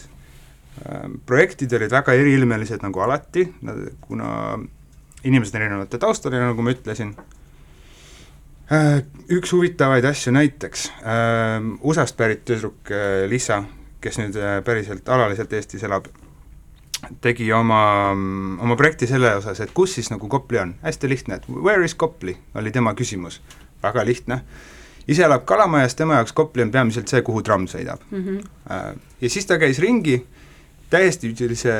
[1.26, 3.44] projektid olid väga eriilmelised nagu alati,
[4.00, 4.30] kuna
[5.24, 7.12] inimesed erinevate taustadega, nagu ma ütlesin,
[8.72, 10.88] ehm, üks huvitavaid asju näiteks,
[11.82, 13.62] USA-st pärit tüdruk eh, Lisa,
[14.02, 16.08] kes nüüd eh, päriselt alaliselt Eestis elab,
[17.22, 17.82] tegi oma,
[18.62, 21.94] oma projekti selle osas, et kus siis nagu Kopli on, hästi lihtne, et where is
[21.98, 23.40] Kopli, oli tema küsimus,
[23.82, 24.42] väga lihtne
[25.10, 28.22] ise elab Kalamajas, tema jaoks Kopli on peamiselt see, kuhu tramm sõidab mm.
[28.22, 29.00] -hmm.
[29.20, 30.20] ja siis ta käis ringi
[30.92, 31.74] täiesti sellise,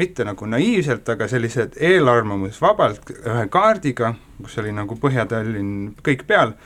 [0.00, 6.56] mitte nagu naiivselt, aga sellise eelarvamusvabalt ühe kaardiga, kus oli nagu Põhja-Tallinn kõik peal,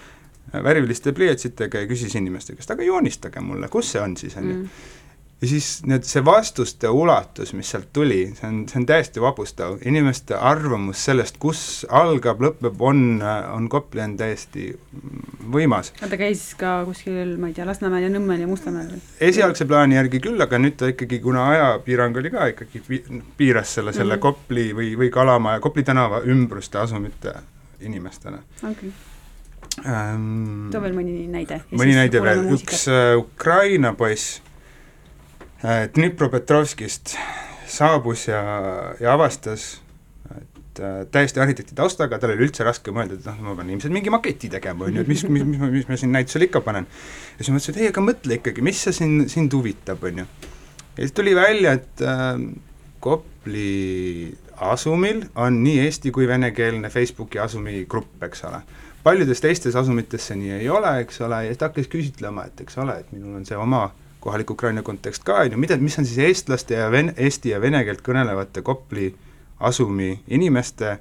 [0.51, 4.57] värviliste pliiatsitega ja küsis inimeste käest, aga joonistage mulle, kus see on siis, on ju
[4.57, 4.97] mm
[5.41, 9.79] ja siis need, see vastuste ulatus, mis sealt tuli, see on, see on täiesti vapustav,
[9.89, 13.23] inimeste arvamus sellest, kus algab, lõpeb, on,
[13.55, 14.69] on Kopli on täiesti
[15.53, 15.95] võimas.
[16.01, 19.05] ta käis ka kuskil, ma ei tea, Lasnamäel ja Nõmmel ja Mustamäel või?
[19.31, 23.79] esialgse plaani järgi küll, aga nüüd ta ikkagi, kuna ajapiirang oli ka ikkagi pi-, piiras
[23.79, 24.43] selle, selle mm -hmm.
[24.43, 27.39] Kopli või, või Kalamaja, Kopli tänava ümbruste asumite
[27.81, 28.93] inimestele okay.
[29.87, 31.63] Ähm, too veel mõni näide.
[31.73, 34.50] mõni näide veel, üks uh, Ukraina poiss Äh,
[35.61, 37.15] Dnipropetrovskist
[37.71, 38.41] saabus ja,
[39.01, 39.81] ja avastas,
[40.35, 43.95] et äh, täiesti arhitekti taustaga, tal oli üldse raske mõelda, et noh, ma pean ilmselt
[43.95, 46.65] mingi maketi tegema, on ju, et mis, mis, mis, mis, mis ma siin näitusel ikka
[46.65, 46.89] panen.
[47.37, 50.25] ja siis ma mõtlesin, et ei, aga mõtle ikkagi, mis see siin, sind huvitab, on
[50.25, 50.27] ju.
[50.97, 52.45] ja siis tuli välja, et äh,
[53.01, 58.61] Kopli asumil on nii eesti kui venekeelne Facebooki asumigrupp, eks ole
[59.05, 62.77] paljudes teistes asumites see nii ei ole, eks ole, ja ta hakkas küsitlema, et eks
[62.83, 63.87] ole, et minul on see oma
[64.21, 67.61] kohalik Ukraina kontekst ka, on ju, mida, mis on siis eestlaste ja ven-, eesti ja
[67.61, 69.11] vene keelt kõnelevate Kopli
[69.61, 70.99] asumi inimeste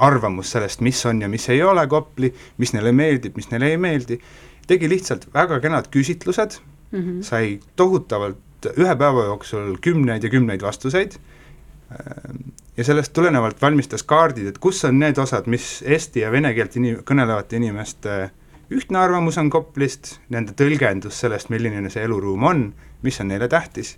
[0.00, 3.80] arvamus sellest, mis on ja mis ei ole Kopli, mis neile meeldib, mis neile ei
[3.80, 4.20] meeldi,
[4.66, 7.22] tegi lihtsalt väga kenad küsitlused mm, -hmm.
[7.26, 11.16] sai tohutavalt ühe päeva jooksul kümneid ja kümneid vastuseid
[12.76, 16.76] ja sellest tulenevalt valmistas kaardid, et kus on need osad, mis eesti ja vene keelt
[16.78, 18.30] inim-, kõnelevate inimeste
[18.70, 22.64] ühtne arvamus on Koplist, nende tõlgendus sellest, milline see eluruum on,
[23.02, 23.96] mis on neile tähtis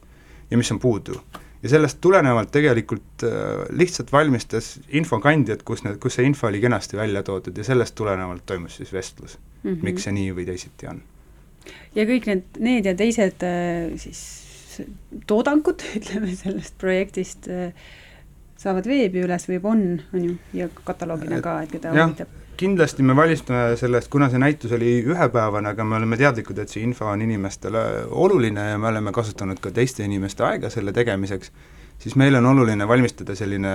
[0.50, 1.20] ja mis on puudu.
[1.62, 6.96] ja sellest tulenevalt tegelikult äh, lihtsalt valmistas infokandjad, kus need, kus see info oli kenasti
[6.96, 9.82] välja toodud ja sellest tulenevalt toimus siis vestlus mm, -hmm.
[9.82, 11.02] miks see nii või teisiti on.
[11.94, 14.22] ja kõik need, need ja teised äh, siis
[15.26, 17.72] toodangud, ütleme sellest projektist äh,
[18.62, 19.82] saavad veebi üles või on,
[20.14, 22.40] on ju, ja kataloogina ka, et keda huvitab.
[22.62, 26.84] kindlasti me valmistume sellest, kuna see näitus oli ühepäevane, aga me oleme teadlikud, et see
[26.86, 31.50] info on inimestele oluline ja me oleme kasutanud ka teiste inimeste aega selle tegemiseks,
[32.02, 33.72] siis meil on oluline valmistada selline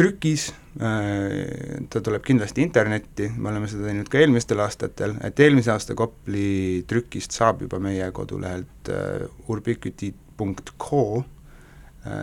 [0.00, 0.46] trükis,
[0.80, 5.98] äh, ta tuleb kindlasti internetti, me oleme seda teinud ka eelmistel aastatel, et eelmise aasta
[5.98, 8.94] Kopli trükist saab juba meie kodulehelt
[9.50, 11.26] ubiquity.co uh,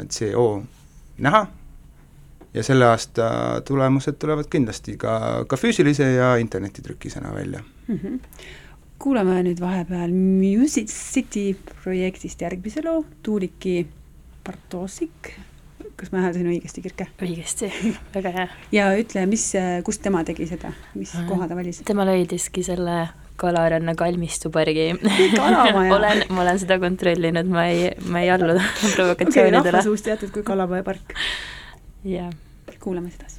[0.10, 0.48] CO
[1.18, 1.48] näha
[2.54, 3.32] ja selle aasta
[3.66, 8.00] tulemused tulevad kindlasti ka, ka füüsilise ja internetitrükisena välja mm.
[8.04, 8.20] -hmm.
[9.00, 11.54] kuulame nüüd vahepeal Music City
[11.84, 13.88] projektist järgmise loo, Tuuliki
[14.46, 15.36] Bartosik
[15.98, 17.08] kas ma hääldasin õigesti, Kirke?
[17.22, 17.70] õigesti,
[18.16, 18.48] väga hea.
[18.72, 19.50] ja ütle, mis,
[19.86, 21.82] kust tema tegi seda, mis Äh, koha ta valis?
[21.86, 24.90] tema leidiski selle Kalaranna kalmistupargi
[25.36, 25.94] kalamaja.
[26.00, 30.34] olen, ma olen seda kontrollinud, ma ei, ma ei allu okay, provokatsioonidele rahva suust teatud
[30.34, 31.18] kui Kalamaja park.
[32.06, 32.32] jah.
[32.84, 33.37] kuulame sedasi.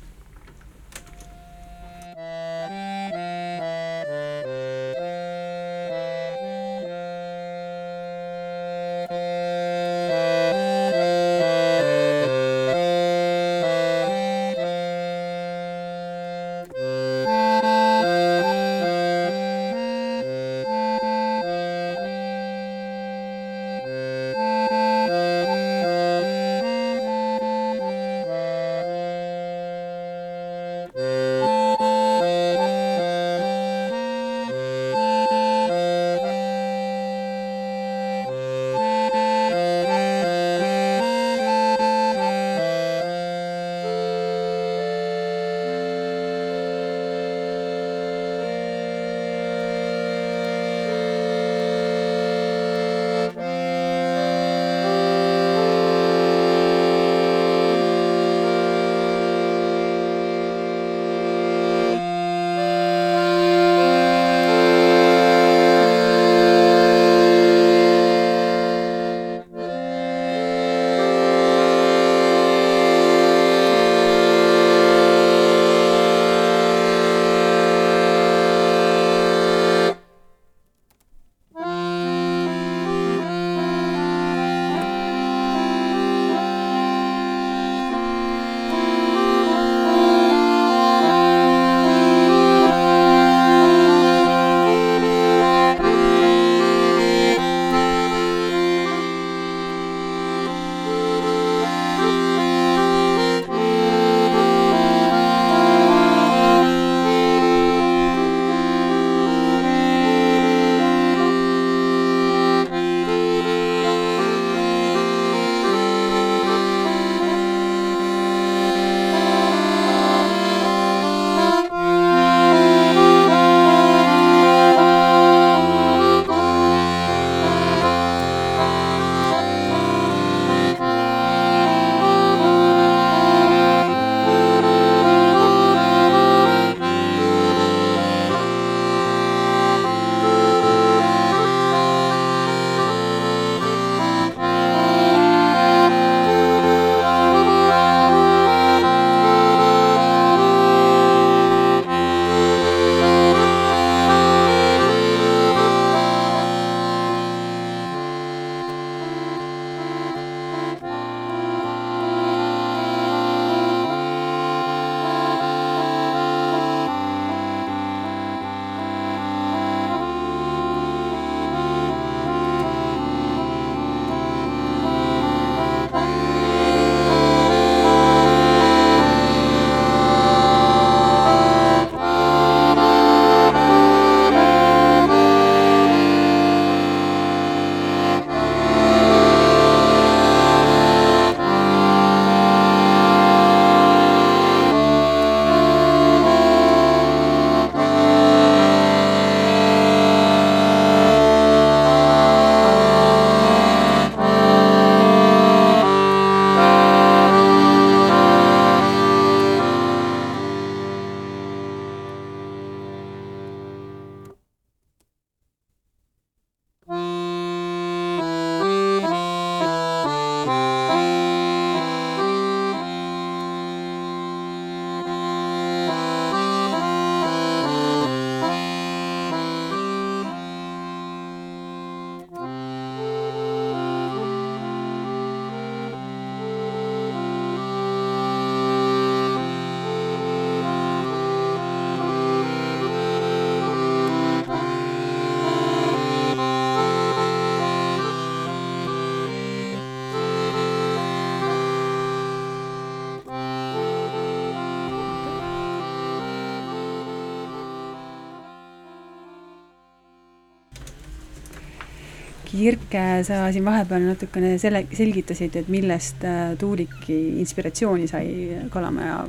[263.27, 268.29] Sa siin vahepeal natukene selle, selgitasid, et millest äh, Tuuliki inspiratsiooni sai
[268.73, 269.25] Kalamaja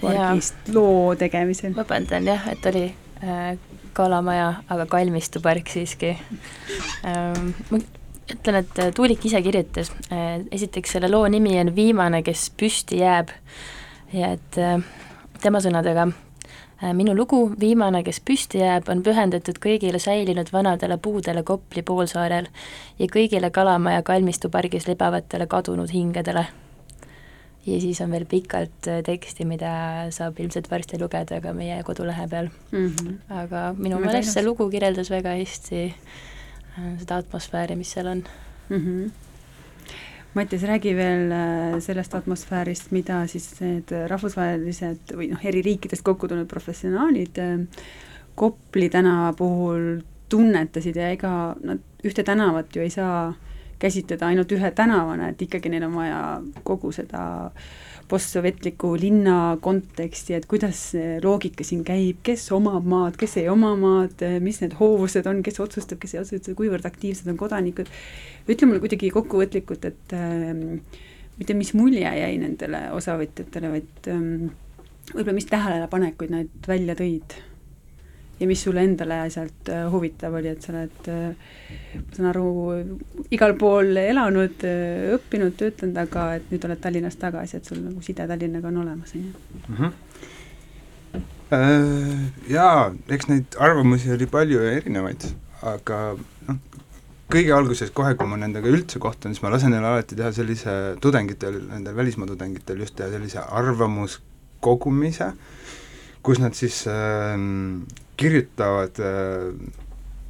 [0.00, 1.74] pargist loo tegemisel.
[1.76, 2.86] vabandan jah, et oli
[3.24, 3.58] äh,
[3.92, 6.14] Kalamaja, aga kalmistupark siiski
[7.04, 7.52] ähm,.
[7.70, 7.80] ma
[8.28, 9.90] ütlen, et Tuulik ise kirjutas,
[10.52, 13.32] esiteks selle loo nimi on Viimane, kes püsti jääb
[14.12, 14.58] ja et
[15.42, 16.10] tema sõnadega
[16.94, 22.46] minu lugu Viimane, kes püsti jääb, on pühendatud kõigile säilinud vanadele puudele Kopli poolsaarel
[22.98, 26.46] ja kõigile Kalamaja kalmistupargis libavatele kadunud hingedele
[27.66, 29.70] ja siis on veel pikalt äh, teksti, mida
[30.14, 32.86] saab ilmselt varsti lugeda ka meie kodulehe peal mm.
[32.86, 33.14] -hmm.
[33.42, 38.24] aga minu meelest see lugu kirjeldas väga hästi äh, seda atmosfääri, mis seal on
[38.68, 38.76] mm.
[38.78, 39.10] -hmm.
[40.38, 46.30] Mattias, räägi veel äh, sellest atmosfäärist, mida siis need rahvusvahelised või noh, eri riikidest kokku
[46.30, 47.40] tulnud professionaalid
[48.38, 49.98] Kopli tänava puhul
[50.30, 51.32] tunnetasid ja ega
[51.64, 53.32] nad ühte tänavat ju ei saa
[53.78, 56.20] käsitleda ainult ühe tänavana, et ikkagi neil on vaja
[56.66, 57.50] kogu seda
[58.08, 63.74] postsovetliku linna konteksti, et kuidas see loogika siin käib, kes omab maad, kes ei oma
[63.78, 67.90] maad, mis need hoovused on, kes otsustab, kes ei otsusta, kuivõrd aktiivsed on kodanikud.
[68.48, 70.64] ütle mulle kuidagi kokkuvõtlikult, et äh,
[71.38, 74.48] mitte mis mulje jäi nendele osavõtjatele, vaid ähm,
[75.12, 77.36] võib-olla mis tähelepanekuid nad välja tõid
[78.40, 81.32] ja mis sulle endale sealt äh, huvitav oli, et sa oled, äh,
[81.96, 82.46] ma saan aru,
[83.34, 88.02] igal pool elanud, äh, õppinud, töötanud, aga et nüüd oled Tallinnas tagasi, et sul nagu
[88.04, 89.62] side Tallinnaga on olemas, on ju?
[89.68, 89.94] Mhm.
[92.52, 95.22] Jaa, eks neid arvamusi oli palju ja erinevaid,
[95.64, 96.00] aga
[96.44, 96.58] noh,
[97.32, 100.74] kõige alguses kohe, kui ma nendega üldse kohtun, siis ma lasen neile alati teha sellise
[101.00, 105.30] tudengitel, nendel välismaa tudengitel just teha sellise arvamuskogumise,
[106.20, 107.32] kus nad siis äh,
[108.18, 109.52] kirjutavad äh,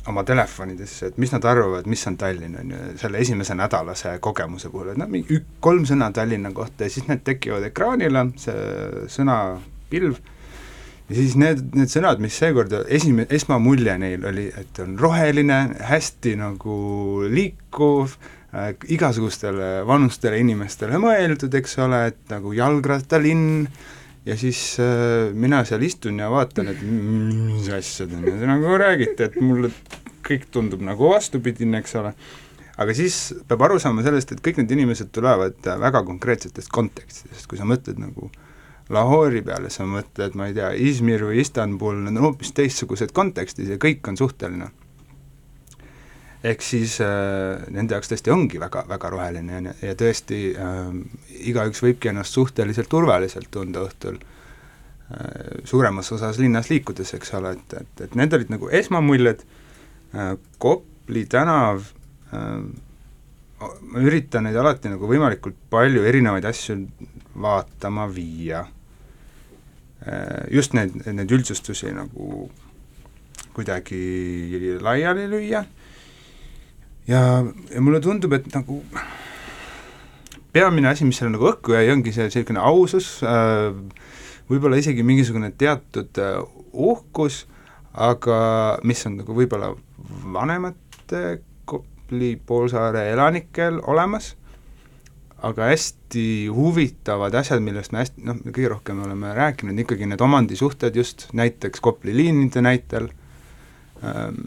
[0.08, 4.70] oma telefonidesse, et mis nad arvavad, mis on Tallinn, on ju, selle esimese nädalase kogemuse
[4.72, 9.04] puhul, et noh, mingi ük-, kolm sõna Tallinna kohta ja siis need tekivad ekraanile, see
[9.12, 10.22] sõnapilv,
[11.10, 15.60] ja siis need, need sõnad, mis seekord esime-, esmamulje neil oli, et on roheline,
[15.90, 16.80] hästi nagu
[17.28, 18.16] liikuv
[18.54, 23.86] äh,, igasugustele vanustele inimestele mõeldud, eks ole, et nagu jalgrattalinn äh,,
[24.28, 29.38] ja siis äh, mina seal istun ja vaatan, et mis asja te nagu räägite, et
[29.40, 29.72] mulle
[30.28, 32.12] kõik tundub nagu vastupidine, eks ole,
[32.78, 33.16] aga siis
[33.48, 38.00] peab aru saama sellest, et kõik need inimesed tulevad väga konkreetsetest kontekstidest, kui sa mõtled
[38.02, 38.30] nagu
[38.92, 43.68] Lahori peale, sa mõtled, ma ei tea, Izmir või Istanbul, need on hoopis teistsugused kontekstid
[43.68, 44.70] ja kõik on suhteline
[46.46, 50.90] ehk siis äh, nende jaoks tõesti ongi väga, väga roheline ja, ja tõesti äh,
[51.50, 57.78] igaüks võibki ennast suhteliselt turvaliselt tunda õhtul äh, suuremas osas linnas liikudes, eks ole, et,
[57.80, 59.42] et, et need olid nagu esmamuljed.
[60.14, 61.90] Äh,, Kopli tänav
[62.32, 62.62] äh,,
[63.58, 66.78] ma üritan neid alati nagu võimalikult palju erinevaid asju
[67.42, 68.62] vaatama viia.
[70.06, 72.46] Äh,, just neid, neid üldsustusi nagu
[73.58, 75.64] kuidagi laiali lüüa
[77.08, 77.22] ja,
[77.72, 78.82] ja mulle tundub, et nagu
[80.52, 83.70] peamine asi, mis seal nagu õhku jäi, ongi see niisugune ausus äh,,
[84.48, 86.40] võib-olla isegi mingisugune teatud äh,
[86.72, 87.44] uhkus,
[87.92, 88.38] aga
[88.86, 89.74] mis on nagu võib-olla
[90.32, 94.30] vanemate Kopli poolsaare elanikel olemas,
[95.44, 100.96] aga hästi huvitavad asjad, millest me hästi, noh, kõige rohkem oleme rääkinud, ikkagi need omandisuhted
[100.96, 103.10] just, näiteks Kopli liinide näitel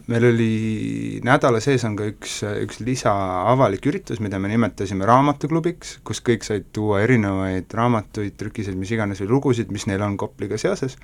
[0.08, 6.22] meil oli nädala sees on ka üks, üks lisaavalik üritus, mida me nimetasime raamatuklubiks, kus
[6.24, 10.96] kõik said tuua erinevaid raamatuid, trükiseid, mis iganes või lugusid, mis neil on Kopliga seoses,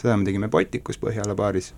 [0.00, 1.72] seda me tegime Botikus Põhjala baaris.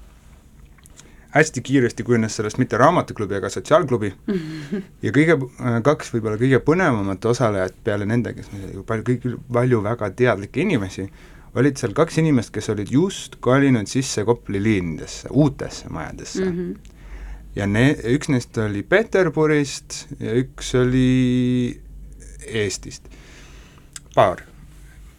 [1.35, 4.12] hästi kiiresti kujunes sellest mitte raamatuklubi, aga sotsiaalklubi
[5.05, 5.37] ja kõige,
[5.83, 11.11] kaks võib-olla kõige põnevamat osalejat peale nende, kes ju palju, kõik palju väga teadlikke inimesi,
[11.55, 16.57] olid seal kaks inimest, kes olid just kolinud sisse Kopli liinidesse, uutesse majadesse mm.
[16.59, 16.97] -hmm.
[17.57, 21.81] ja ne-, üks neist oli Peterburist ja üks oli
[22.45, 23.07] Eestist,
[24.15, 24.43] paar.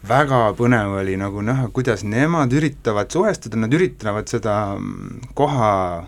[0.08, 6.06] väga põnev oli nagu näha, kuidas nemad üritavad suhestuda, nad üritavad seda mm, koha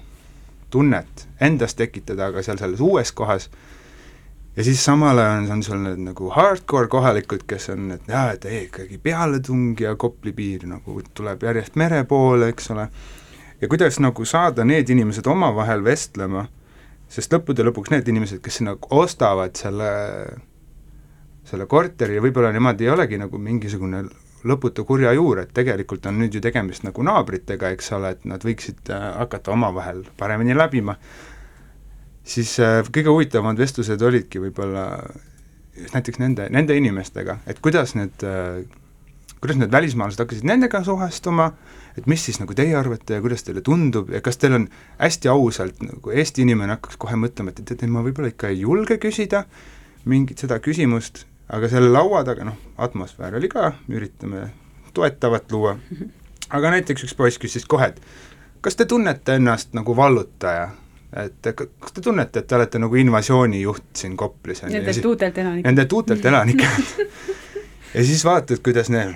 [0.69, 3.49] tunnet endas tekitada, aga seal selles uues kohas
[4.57, 8.45] ja siis samal ajal on, sul need nagu hardcore kohalikud, kes on, et jaa, et
[8.49, 12.87] ei, ikkagi pealetung ja Kopli piir nagu tuleb järjest mere poole, eks ole,
[13.61, 16.47] ja kuidas nagu saada need inimesed omavahel vestlema,
[17.07, 19.91] sest lõppude lõpuks need inimesed, kes sinna ostavad selle,
[21.47, 24.07] selle korteri ja võib-olla nemad ei olegi nagu mingisugune
[24.47, 28.43] lõputu kurja juur, et tegelikult on nüüd ju tegemist nagu naabritega, eks ole, et nad
[28.43, 30.97] võiksid äh, hakata omavahel paremini läbima
[32.27, 34.87] siis äh, kõige huvitavamad vestlused olidki võib-olla
[35.93, 38.65] näiteks nende, nende inimestega, et kuidas need äh,
[39.41, 41.51] kuidas need välismaalased hakkasid nendega suhestuma,
[41.97, 44.67] et mis siis nagu teie arvate ja kuidas teile tundub ja kas teil on
[44.97, 48.97] hästi ausalt, nagu Eesti inimene hakkaks kohe mõtlema, et teate, ma võib-olla ikka ei julge
[49.01, 49.45] küsida
[50.07, 54.47] mingit seda küsimust, aga selle laua taga, noh, atmosfäär oli ka, üritame
[54.97, 55.77] toetavat luua,
[56.49, 58.01] aga näiteks üks poiss küsis kohe, et
[58.65, 60.71] kas te tunnete ennast nagu vallutaja?
[61.25, 64.63] Et kas te tunnete, et te olete nagu invasioonijuht siin Koplis?
[64.67, 65.65] Nendelt uutelt elanikelt.
[65.65, 67.07] Nendelt uutelt elanikelt
[67.93, 69.15] ja siis vaatad, kuidas need,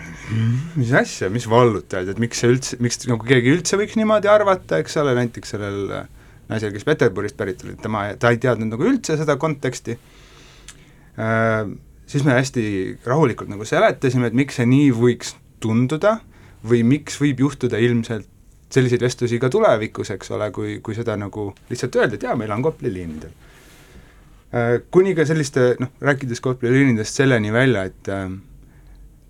[0.79, 4.79] mis asja, mis vallutajad, et miks see üldse, miks nagu keegi üldse võiks niimoodi arvata,
[4.81, 5.93] eks ole, näiteks sellel
[6.51, 9.97] naisel, kes Peterburist pärit oli, tema, ta ei teadnud nagu üldse seda konteksti
[11.19, 11.69] äh,,
[12.09, 12.65] siis me hästi
[13.07, 16.17] rahulikult nagu seletasime, et miks see nii võiks tunduda
[16.67, 18.29] või miks võib juhtuda ilmselt
[18.73, 22.51] selliseid vestlusi ka tulevikus, eks ole, kui, kui seda nagu lihtsalt öelda, et jaa, meil
[22.55, 23.33] on Kopli liinidel.
[24.51, 28.29] Äh, kuni ka selliste, noh, rääkides Kopli liinidest selleni välja, et äh,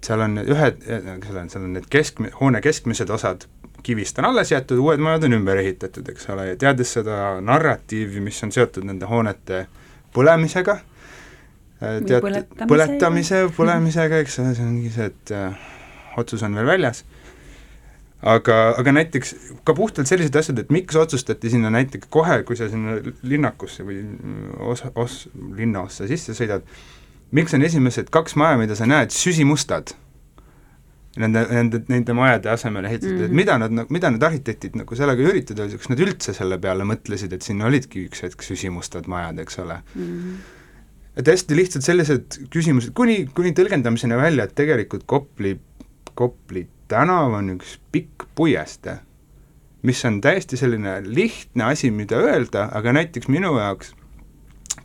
[0.05, 0.85] seal on ühed,
[1.17, 3.47] eks ole, seal on need kesk, hoone keskmised osad
[3.81, 8.21] kivist on alles jäetud, uued majad on ümber ehitatud, eks ole, ja teades seda narratiivi,
[8.21, 9.63] mis on seotud nende hoonete
[10.13, 10.77] põlemisega,
[11.81, 12.27] äh, tead,
[12.69, 15.65] põletamise, põlemisega, eks ole, see ongi see, et äh,
[16.21, 17.01] otsus on veel väljas
[18.21, 19.33] aga, aga näiteks
[19.65, 24.01] ka puhtalt sellised asjad, et miks otsustati sinna näiteks kohe, kui sa sinna linnakusse või
[24.71, 25.25] osa, os-,
[25.57, 26.65] linnaossa sisse sõidad,
[27.35, 29.95] miks on esimesed kaks maja, mida sa näed, süsimustad?
[31.19, 33.25] Nende, nende, nende majade asemele ehitatud mm, -hmm.
[33.25, 33.35] et mhm.
[33.35, 37.43] mida nad, mida need arhitektid nagu sellega üritada, kas nad üldse selle peale mõtlesid, et
[37.43, 40.07] siin olidki üks hetk süsimustad majad, eks ole mm.
[40.07, 40.59] -hmm
[41.19, 45.57] et hästi lihtsalt sellised küsimused, kuni, kuni tõlgendamiseni välja, et tegelikult Kopli,
[46.15, 48.99] Kopli tänav on üks pikk puiestee,
[49.87, 53.95] mis on täiesti selline lihtne asi, mida öelda, aga näiteks minu jaoks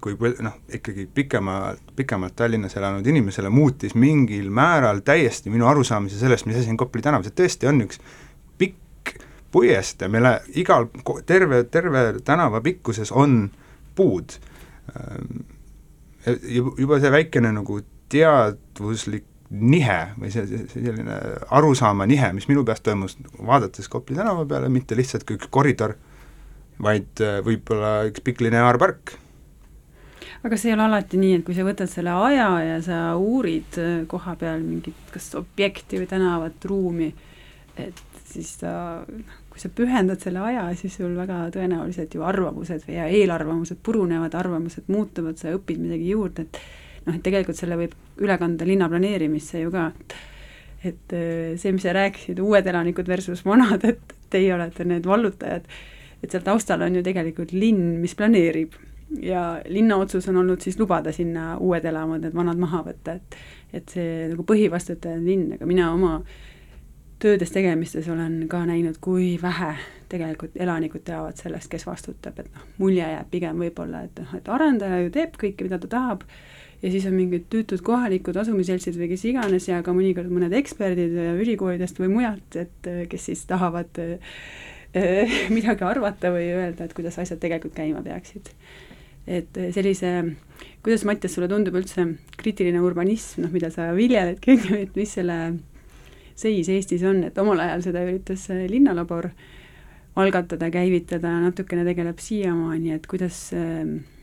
[0.00, 6.46] kui noh, ikkagi pikemalt, pikemalt Tallinnas elanud inimesele muutis mingil määral täiesti minu arusaamise sellest,
[6.46, 8.00] mis asi on Kopli tänav, see tõesti on üks
[8.58, 9.16] pikk
[9.54, 10.88] puiestee, mille igal,
[11.26, 13.46] terve, terve tänava pikkuses on
[13.96, 14.38] puud.
[16.78, 17.80] juba see väikene nagu
[18.12, 21.18] teadvuslik nihe või see, see, selline
[21.54, 25.94] arusaama nihe, mis minu peas toimus, vaadates Kopli tänava peale, mitte lihtsalt kui üks koridor,
[26.82, 29.14] vaid äh, võib-olla üks pikk lineaarpark.
[30.46, 33.78] aga see ei ole alati nii, et kui sa võtad selle aja ja sa uurid
[33.82, 37.12] äh, koha peal mingit kas objekti või tänavat, ruumi,
[37.78, 39.04] et siis ta,
[39.50, 44.90] kui sa pühendad selle aja, siis sul väga tõenäoliselt ju arvamused või eelarvamused purunevad, arvamused
[44.92, 46.60] muutuvad, sa õpid midagi juurde, et
[47.06, 50.16] noh, et tegelikult selle võib üle kanda linna planeerimisse ju ka, et
[50.86, 55.64] et äh, see, mis sa rääkisid, uued elanikud versus vanad, et teie olete need vallutajad,
[56.22, 58.76] et seal taustal on ju tegelikult linn, mis planeerib.
[59.22, 63.38] Ja linna otsus on olnud siis lubada sinna uued elamud, need vanad maha võtta, et
[63.76, 66.20] et see nagu põhivastutaja on linn, aga mina oma
[67.22, 69.72] töödes tegemistes olen ka näinud, kui vähe
[70.10, 74.48] tegelikult elanikud teavad sellest, kes vastutab, et noh, mulje jääb pigem võib-olla, et noh, et
[74.52, 76.24] arendaja ju teeb kõike, mida ta tahab,
[76.82, 81.14] ja siis on mingid tüütud kohalikud asumiseltsid või kes iganes ja ka mõnikord mõned eksperdid
[81.42, 87.40] ülikoolidest või mujalt, et kes siis tahavad äh, midagi arvata või öelda, et kuidas asjad
[87.42, 88.52] tegelikult käima peaksid.
[89.26, 90.12] et sellise,
[90.86, 92.06] kuidas Mattias, sulle tundub üldse
[92.38, 95.38] kriitiline urbanism, noh, mida sa viljeledki, on ju, et mis selle
[96.36, 99.30] seis Eestis on, et omal ajal seda üritas linnalabor
[100.16, 104.15] algatada, käivitada, natukene tegeleb siiamaani, et kuidas äh, Äh,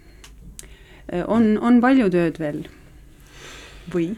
[1.27, 2.63] on, on palju tööd veel
[3.93, 4.11] või?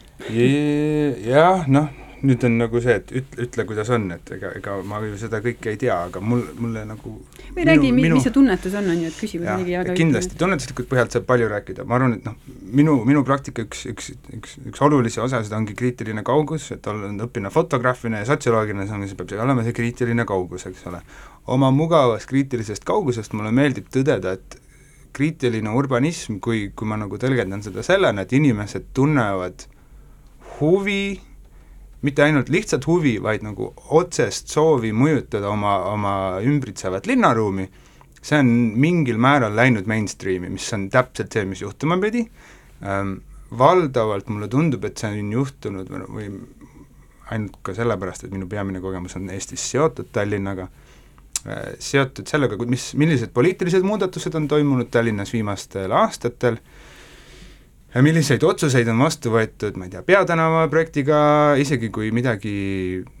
[1.26, 1.88] jah, noh,
[2.26, 5.40] nüüd on nagu see, et ütle, ütle, kuidas on, et ega, ega ma ju seda
[5.44, 7.12] kõike ei tea, aga mul, mulle nagu
[7.56, 11.16] või räägi, mis see tunnetus on, on ju, et küsimus oligi väga kindlasti, tunnetuslikult põhjalt
[11.16, 12.36] saab palju rääkida, ma arvan, et noh,
[12.80, 17.52] minu, minu praktika üks, üks, üks, üks olulisi osasid ongi kriitiline kaugus, et olla, õppida
[17.54, 21.02] fotograafina ja sotsioloogina, see peab olema see kriitiline kaugus, eks ole.
[21.52, 24.60] oma mugavast kriitilisest kaugusest mulle meeldib tõdeda, et
[25.16, 29.66] kriitiline urbanism, kui, kui ma nagu tõlgendan seda sellena, et inimesed tunnevad
[30.58, 31.16] huvi,
[32.06, 37.68] mitte ainult lihtsalt huvi, vaid nagu otsest soovi mõjutada oma, oma ümbritsevat linnaruumi,
[38.20, 38.52] see on
[38.82, 42.26] mingil määral läinud mainstream'i, mis on täpselt see, mis juhtuma pidi.
[42.84, 43.18] Ähm,,
[43.58, 46.26] valdavalt mulle tundub, et see on juhtunud või,
[47.30, 50.68] ainult ka sellepärast, et minu peamine kogemus on Eestis seotud Tallinnaga
[51.82, 56.58] seotud sellega, mis, millised poliitilised muudatused on toimunud Tallinnas viimastel aastatel,
[58.02, 61.18] milliseid otsuseid on vastu võetud, ma ei tea, peatänava projektiga,
[61.60, 62.52] isegi kui midagi,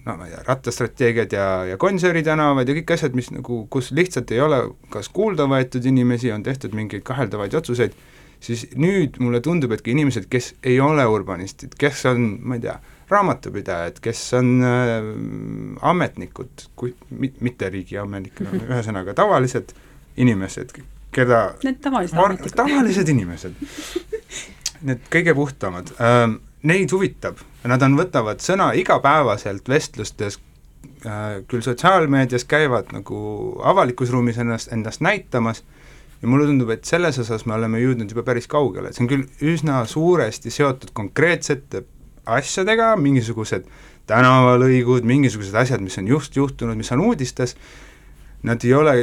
[0.04, 3.92] no ma ei tea, rattastrateegiad ja, ja Gonsiori tänavad ja kõik asjad, mis nagu, kus
[3.96, 4.60] lihtsalt ei ole
[4.92, 7.96] kas kuulda võetud inimesi, on tehtud mingeid kaheldavaid otsuseid,
[8.42, 12.66] siis nüüd mulle tundub, et ka inimesed, kes ei ole urbanistid, kes on, ma ei
[12.66, 12.76] tea,
[13.10, 14.90] raamatupidajad, kes on äh,
[15.90, 19.74] ametnikud, kui mi-, mitte riigiametnikud, ühesõnaga tavalised
[20.16, 20.74] inimesed,
[21.14, 22.56] keda Need tavalised ametnikud.
[22.58, 23.62] tavalised inimesed,
[24.88, 25.94] need kõige puhtamad.
[26.02, 27.38] Ähm,, neid huvitab,
[27.68, 30.40] nad on, võtavad sõna igapäevaselt vestlustes
[31.06, 33.18] äh, küll sotsiaalmeedias käivad nagu
[33.62, 35.62] avalikus ruumis ennast, endast näitamas,
[36.22, 39.10] ja mulle tundub, et selles osas me oleme jõudnud juba päris kaugele, et see on
[39.12, 41.84] küll üsna suuresti seotud konkreetsete
[42.26, 43.66] asjadega, mingisugused
[44.06, 47.56] tänavalõigud, mingisugused asjad, mis on just juhtunud, mis on uudistes,
[48.46, 48.96] nad ei ole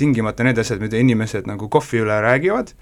[0.00, 2.74] tingimata need asjad, mida inimesed nagu kohvi üle räägivad,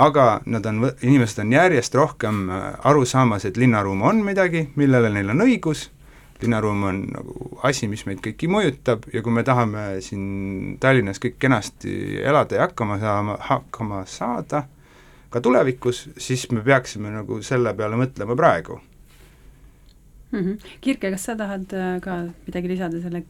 [0.00, 5.12] aga nad on, inimesed on järjest rohkem äh, aru saamas, et linnaruum on midagi, millele
[5.14, 5.88] neil on õigus,
[6.42, 11.38] linnaruum on nagu asi, mis meid kõiki mõjutab ja kui me tahame siin Tallinnas kõik
[11.40, 14.64] kenasti elada ja hakkama saama, hakkama saada
[15.30, 18.80] ka tulevikus, siis me peaksime nagu selle peale mõtlema praegu
[20.34, 20.44] mm.
[20.44, 20.74] -hmm.
[20.80, 23.24] Kirke, kas sa tahad äh, ka midagi lisada selle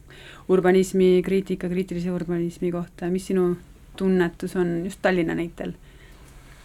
[0.48, 3.57] urbanismi kriitika, kriitilise urbanismi kohta, mis sinu
[3.96, 5.72] tunnetus on just Tallinna näitel,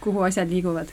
[0.00, 0.88] kuhu asjad liiguvad?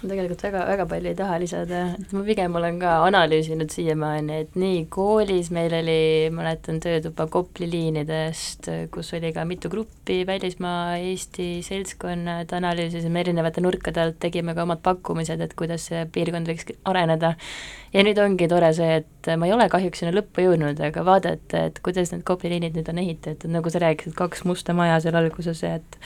[0.00, 4.56] Tegelikult väga, väga palju ei taha lisada, et ma pigem olen ka analüüsinud siiamaani, et
[4.60, 5.96] nii koolis meil oli,
[6.34, 14.02] mäletan, töötuba Kopli liinidest, kus oli ka mitu gruppi, välismaa, Eesti seltskonnad, analüüsisime erinevate nurkade
[14.02, 17.34] alt, tegime ka omad pakkumised, et kuidas see piirkond võiks areneda.
[17.92, 21.66] ja nüüd ongi tore see, et ma ei ole kahjuks sinna lõppu jõudnud, aga vaadata,
[21.68, 25.18] et kuidas need Kopli liinid nüüd on ehitatud, nagu sa rääkisid, kaks musta maja seal
[25.18, 25.98] alguses et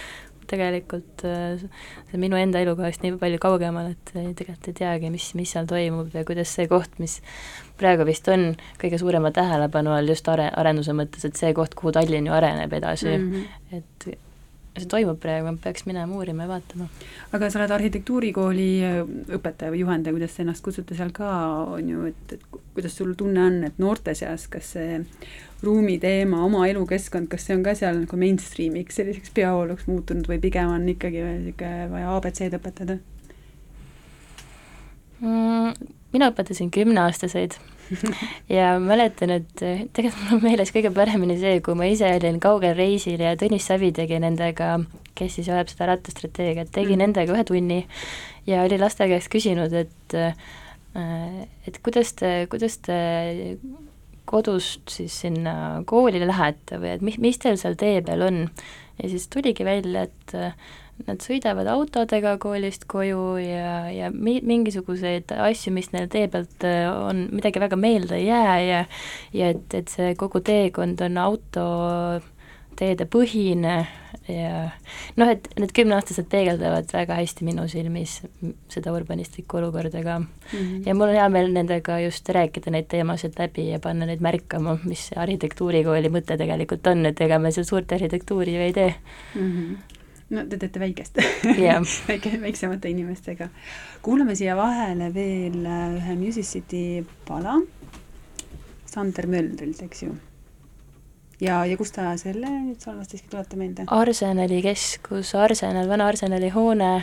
[0.50, 1.62] tegelikult äh,
[2.10, 5.68] see minu enda elukohast nii palju kaugemal, et ei, tegelikult ei teagi, mis, mis seal
[5.70, 7.20] toimub ja kuidas see koht, mis
[7.80, 11.94] praegu vist on kõige suurema tähelepanu all just are-, arenduse mõttes, et see koht, kuhu
[11.94, 13.80] Tallinn ju areneb edasi mm, -hmm.
[13.80, 14.23] et
[14.74, 16.88] see toimub praegu, peaks minema uurima ja vaatama.
[17.36, 18.68] aga sa oled arhitektuurikooli
[19.36, 21.30] õpetaja või juhendaja, kuidas te ennast kutsute seal ka,
[21.76, 24.98] on ju, et, et kuidas sul tunne on, et noorte seas, kas see
[25.64, 30.40] ruumi teema, oma elukeskkond, kas see on ka seal nagu mainstream'iks, selliseks peavooluks muutunud või
[30.42, 32.98] pigem on ikkagi niisugune vaja abc-d õpetada
[35.22, 35.94] mm,?
[36.14, 37.56] mina õpetasin kümneaastaseid
[38.56, 42.76] ja mäletan, et tegelikult mul on meeles kõige paremini see, kui ma ise olin kaugel
[42.78, 44.76] reisil ja Tõnis Savi tegi nendega,
[45.18, 47.02] kes siis ajab seda rattastrateegiat, tegi mm.
[47.04, 47.80] nendega ühe tunni
[48.48, 50.18] ja oli laste käest küsinud, et
[50.94, 52.96] et kuidas te, kuidas te
[54.30, 58.44] kodust siis sinna kooli lähete või et mis, mis teil seal tee peal on.
[59.02, 60.36] ja siis tuligi välja, et
[61.08, 66.86] nad sõidavad autodega koolist koju ja, ja mi-, mingisuguseid asju, mis neil tee pealt äh,
[66.92, 68.84] on, midagi väga meelde ei jää ja
[69.34, 73.76] ja et, et see kogu teekond on autoteede põhine
[74.30, 74.52] ja
[75.18, 78.20] noh, et need kümneaastased peegeldavad väga hästi minu silmis
[78.72, 80.28] seda urbanistlikku olukorda ka mm.
[80.52, 80.82] -hmm.
[80.86, 84.78] ja mul on hea meel nendega just rääkida neid teemasid läbi ja panna neid märkama,
[84.84, 88.94] mis see arhitektuurikooli mõte tegelikult on, et ega me seal suurt arhitektuuri ju ei tee
[89.34, 89.50] mm.
[89.50, 89.94] -hmm
[90.30, 91.18] no te teete väikest
[91.58, 91.82] yeah.
[92.10, 93.48] väike, väiksemate inimestega.
[94.02, 96.84] kuulame siia vahele veel ühe Musicity
[97.28, 97.58] pala
[98.94, 100.14] Sander Möldrilt, eks ju.
[101.42, 103.88] ja, ja kust ta selle nüüd salvestiski tuleta meelde?
[103.90, 106.94] Arsenali keskus, Arsenal, vana Arsenali hoone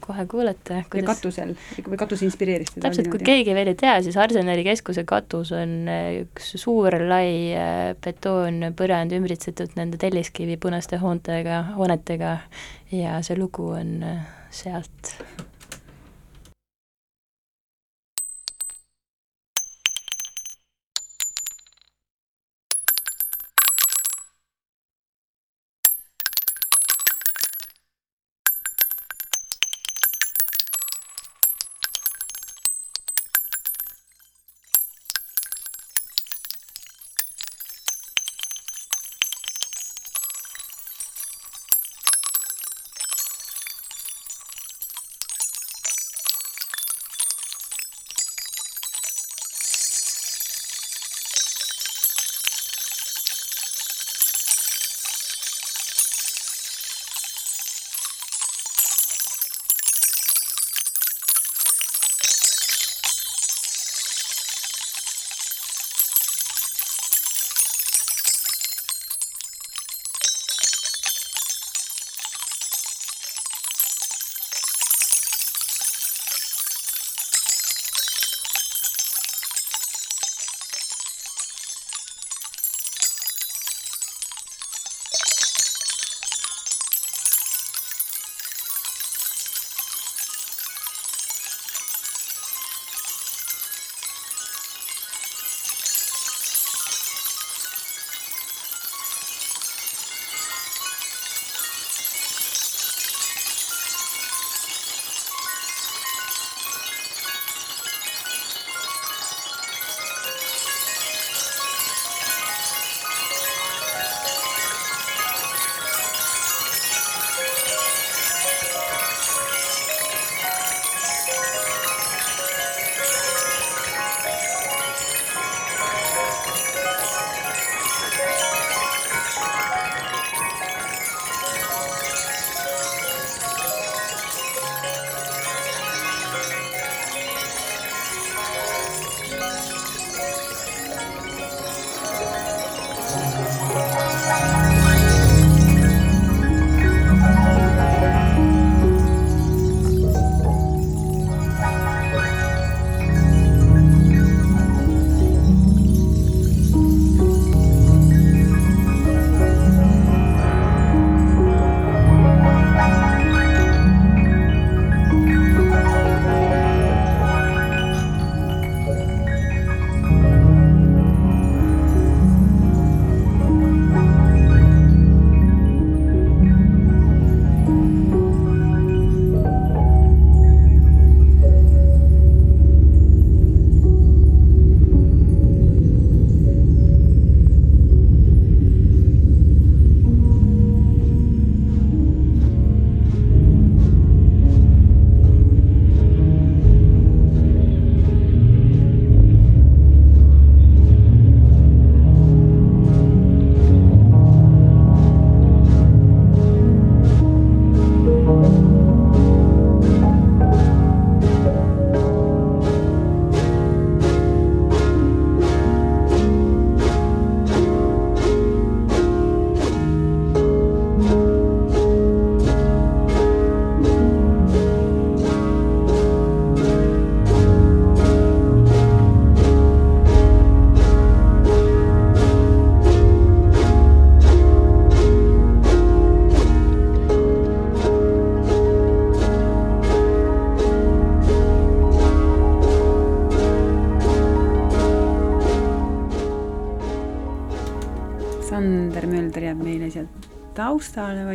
[0.00, 0.82] kohe kuulete.
[0.94, 1.54] ja katusel
[1.86, 2.86] või katus inspireeris teda?
[2.88, 5.90] täpselt, kui keegi veel ei tea, siis Arsenali keskuse katus on
[6.22, 7.52] üks suur lai
[8.04, 12.38] betoonpõrand ümbritsetud nende telliskivi punaste hoontega, hoonetega
[12.94, 14.00] ja see lugu on
[14.50, 15.16] sealt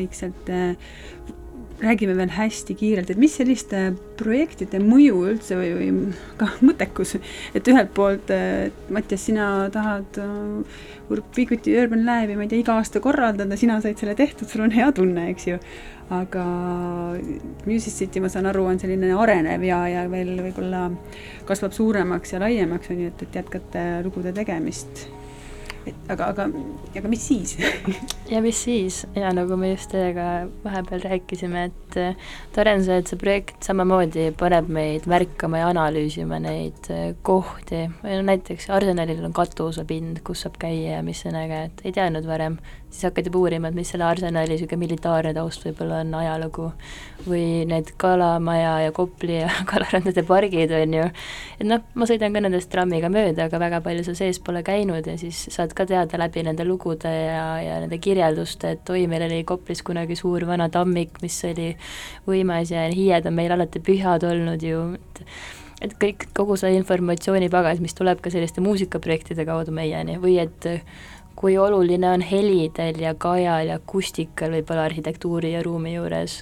[0.02, 0.76] vaikselt äh,
[1.82, 7.16] räägime veel hästi kiirelt, et mis selliste projektide mõju üldse või, või ka mõttekus,
[7.58, 8.34] et ühelt poolt,
[8.93, 10.82] Mattias, sina tahad uh,
[11.12, 14.76] Urbikuti Urban Lab'i, ma ei tea, iga aasta korraldada, sina said selle tehtud, sul on
[14.76, 15.58] hea tunne, eks ju.
[16.12, 16.43] aga
[17.64, 20.89] Music City, ma saan aru, on selline arenev ja, ja veel võib-olla
[21.47, 25.08] kasvab suuremaks ja laiemaks, on ju, et, et jätkate lugude tegemist
[25.88, 26.47] et aga, aga,
[26.95, 27.55] aga mis siis?
[28.32, 29.01] Ja mis siis?
[29.17, 31.97] Ja nagu me just teiega vahepeal rääkisime, et
[32.55, 37.84] tore on see, et see projekt samamoodi paneb meid märkama ja analüüsima neid äh, kohti,
[38.03, 42.29] no näiteks Arsenalil on katusepind, kus saab käia ja mis on äge, et ei teadnud
[42.29, 42.59] varem,
[42.92, 46.68] siis hakkad juba uurima, et mis selle Arsenali niisugune militaarne taust võib-olla on, ajalugu,
[47.26, 51.06] või need Kalamaja ja Kopli ja Kalarandade pargid, on ju,
[51.58, 55.08] et noh, ma sõidan ka nendest trammiga mööda, aga väga palju seal sees pole käinud
[55.08, 59.26] ja siis saad ka teada läbi nende lugude ja, ja nende kirjelduste, et oi, meil
[59.30, 61.72] oli Koplis kunagi suur vana tammik, mis oli
[62.28, 65.26] võimas ja hiied on meil alati pühad olnud ju, et
[65.82, 70.67] et kõik, kogu see informatsioonipagas, mis tuleb ka selliste muusikaprojektide kaudu meieni või et
[71.36, 76.41] kui oluline on helidel ja kajal ja akustikal võib-olla arhitektuuri ja ruumi juures,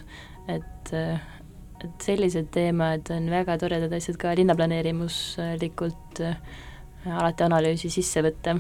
[0.50, 6.40] et, et sellised teemad on väga toredad asjad ka linnaplaneerimuslikult äh,
[7.08, 8.58] alati analüüsi sisse võtta.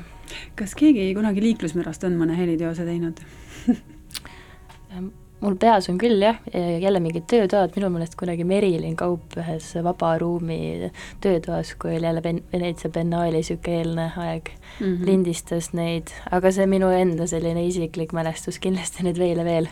[0.56, 3.20] kas keegi kunagi liiklusmürast on mõne heliteose teinud
[5.40, 10.12] mul peas on küll jah, jälle mingid töötoad, minu meelest kunagi Merilin Kaup ühes Vaba
[10.20, 10.90] Ruumi
[11.24, 15.06] töötoas, kui oli jälle Ven-, Veneetsia biennaali niisugune eelne aeg mm, -hmm.
[15.06, 19.70] lindistas neid, aga see minu enda selline isiklik mälestus kindlasti nüüd veel ja veel.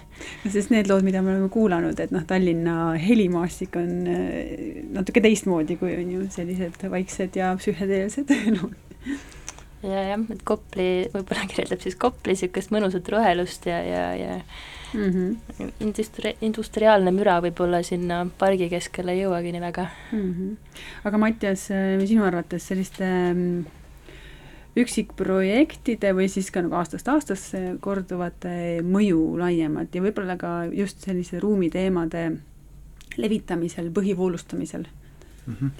[0.50, 5.76] sest need lood, mida me oleme kuulanud, et noh, Tallinna helimaastik on äh, natuke teistmoodi,
[5.76, 8.76] kui on ju sellised vaiksed ja psühhedeelsed lood
[9.84, 14.38] ja jah, et Kopli võib-olla kirjeldab siis Kopli niisugust mõnusat rohelust ja, ja, ja
[14.94, 15.72] mm -hmm.
[15.80, 20.34] industri-, industriaalne müra võib-olla sinna pargi keskele ei jõuagi nii väga mm.
[20.34, 20.56] -hmm.
[21.04, 21.68] aga Mattias,
[22.06, 23.66] sinu arvates selliste mm,
[24.78, 31.40] üksikprojektide või siis ka nagu aastast aastasse korduvate mõju laiemalt ja võib-olla ka just sellise
[31.40, 32.32] ruumiteemade
[33.18, 34.86] levitamisel, põhivoolustamisel
[35.46, 35.54] mm?
[35.54, 35.72] -hmm.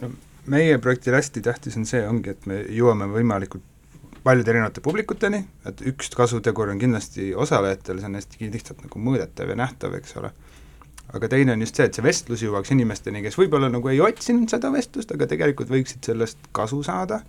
[0.00, 0.10] No
[0.46, 3.64] meie projektil hästi tähtis on see, ongi, et me jõuame võimalikult
[4.26, 9.52] paljude erinevate publikuteni, et üks kasutegur on kindlasti osalejatel, see on hästi lihtsalt nagu mõõdetav
[9.52, 10.32] ja nähtav, eks ole.
[11.14, 14.50] aga teine on just see, et see vestlus jõuaks inimesteni, kes võib-olla nagu ei otsinud
[14.50, 17.20] seda vestlust, aga tegelikult võiksid sellest kasu saada.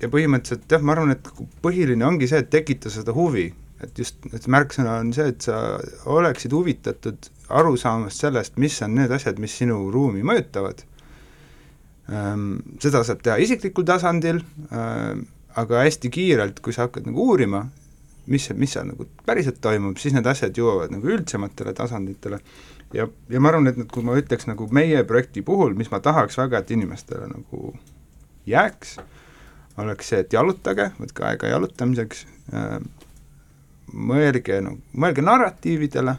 [0.00, 1.28] ja põhimõtteliselt jah, ma arvan, et
[1.62, 3.50] põhiline ongi see, et tekitada seda huvi,
[3.84, 5.60] et just, et märksõna on see, et sa
[6.08, 7.28] oleksid huvitatud
[7.60, 10.84] aru saamast sellest, mis on need asjad, mis sinu ruumi mõjutavad
[12.82, 14.40] seda saab teha isiklikul tasandil,
[14.70, 15.22] ehm,
[15.60, 17.64] aga hästi kiirelt, kui sa hakkad nagu uurima,
[18.30, 22.40] mis, mis seal nagu päriselt toimub, siis need asjad jõuavad nagu üldsematele tasanditele.
[22.94, 26.00] ja, ja ma arvan, et nüüd, kui ma ütleks nagu meie projekti puhul, mis ma
[26.02, 27.74] tahaks väga, et inimestele nagu
[28.50, 28.96] jääks,
[29.78, 32.80] oleks see, et jalutage, võtke aega jalutamiseks äh,,
[33.92, 36.16] mõelge, no mõelge narratiividele,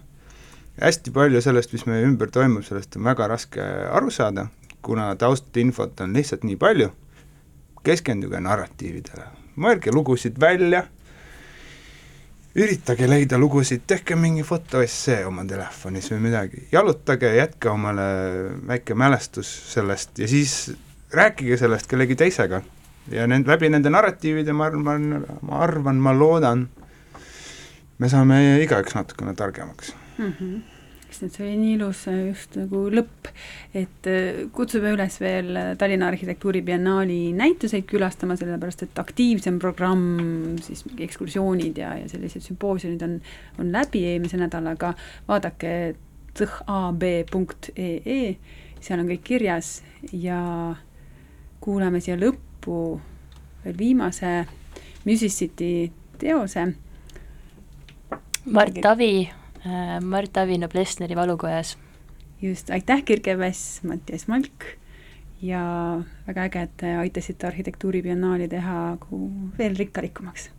[0.82, 4.48] hästi palju sellest, mis meie ümber toimub, sellest on väga raske aru saada,
[4.82, 6.90] kuna taustinfot on lihtsalt nii palju,
[7.86, 9.28] keskenduge narratiividele,
[9.62, 10.84] mõelge lugusid välja,
[12.56, 18.08] üritage leida lugusid, tehke mingi fotoessee oma telefonis või midagi, jalutage, jätke omale
[18.68, 20.74] väike mälestus sellest ja siis
[21.14, 22.62] rääkige sellest kellegi teisega.
[23.12, 26.68] ja need, läbi nende narratiivide ma arvan, ma arvan, ma loodan,
[27.98, 30.34] me saame igaüks natukene targemaks mm.
[30.40, 30.71] -hmm
[31.22, 33.30] sest et see oli nii ilus just nagu lõpp,
[33.78, 41.06] et äh, kutsume üles veel Tallinna Arhitektuuribiennaali näituseid külastama, sellepärast et aktiivsem programm, siis mingi
[41.06, 43.18] ekskursioonid ja, ja sellised sümpoosiumid on,
[43.62, 44.94] on läbi eelmise nädalaga,
[45.30, 45.76] vaadake
[46.38, 48.22] zhab.ee,
[48.82, 49.82] seal on kõik kirjas
[50.16, 50.40] ja
[51.62, 52.78] kuulame siia lõppu
[53.66, 54.40] veel viimase
[55.06, 55.92] Musicity
[56.22, 56.66] teose.
[58.46, 59.41] Mart Tavi Äh,
[60.02, 61.78] Mart Avino Plesneri valukojas.
[62.42, 64.66] just, aitäh, Kirke Päss, Mattias Malk
[65.42, 65.62] ja
[66.28, 68.98] väga äge, et aitasite arhitektuuribiennaali teha
[69.58, 70.50] veel rikkalikumaks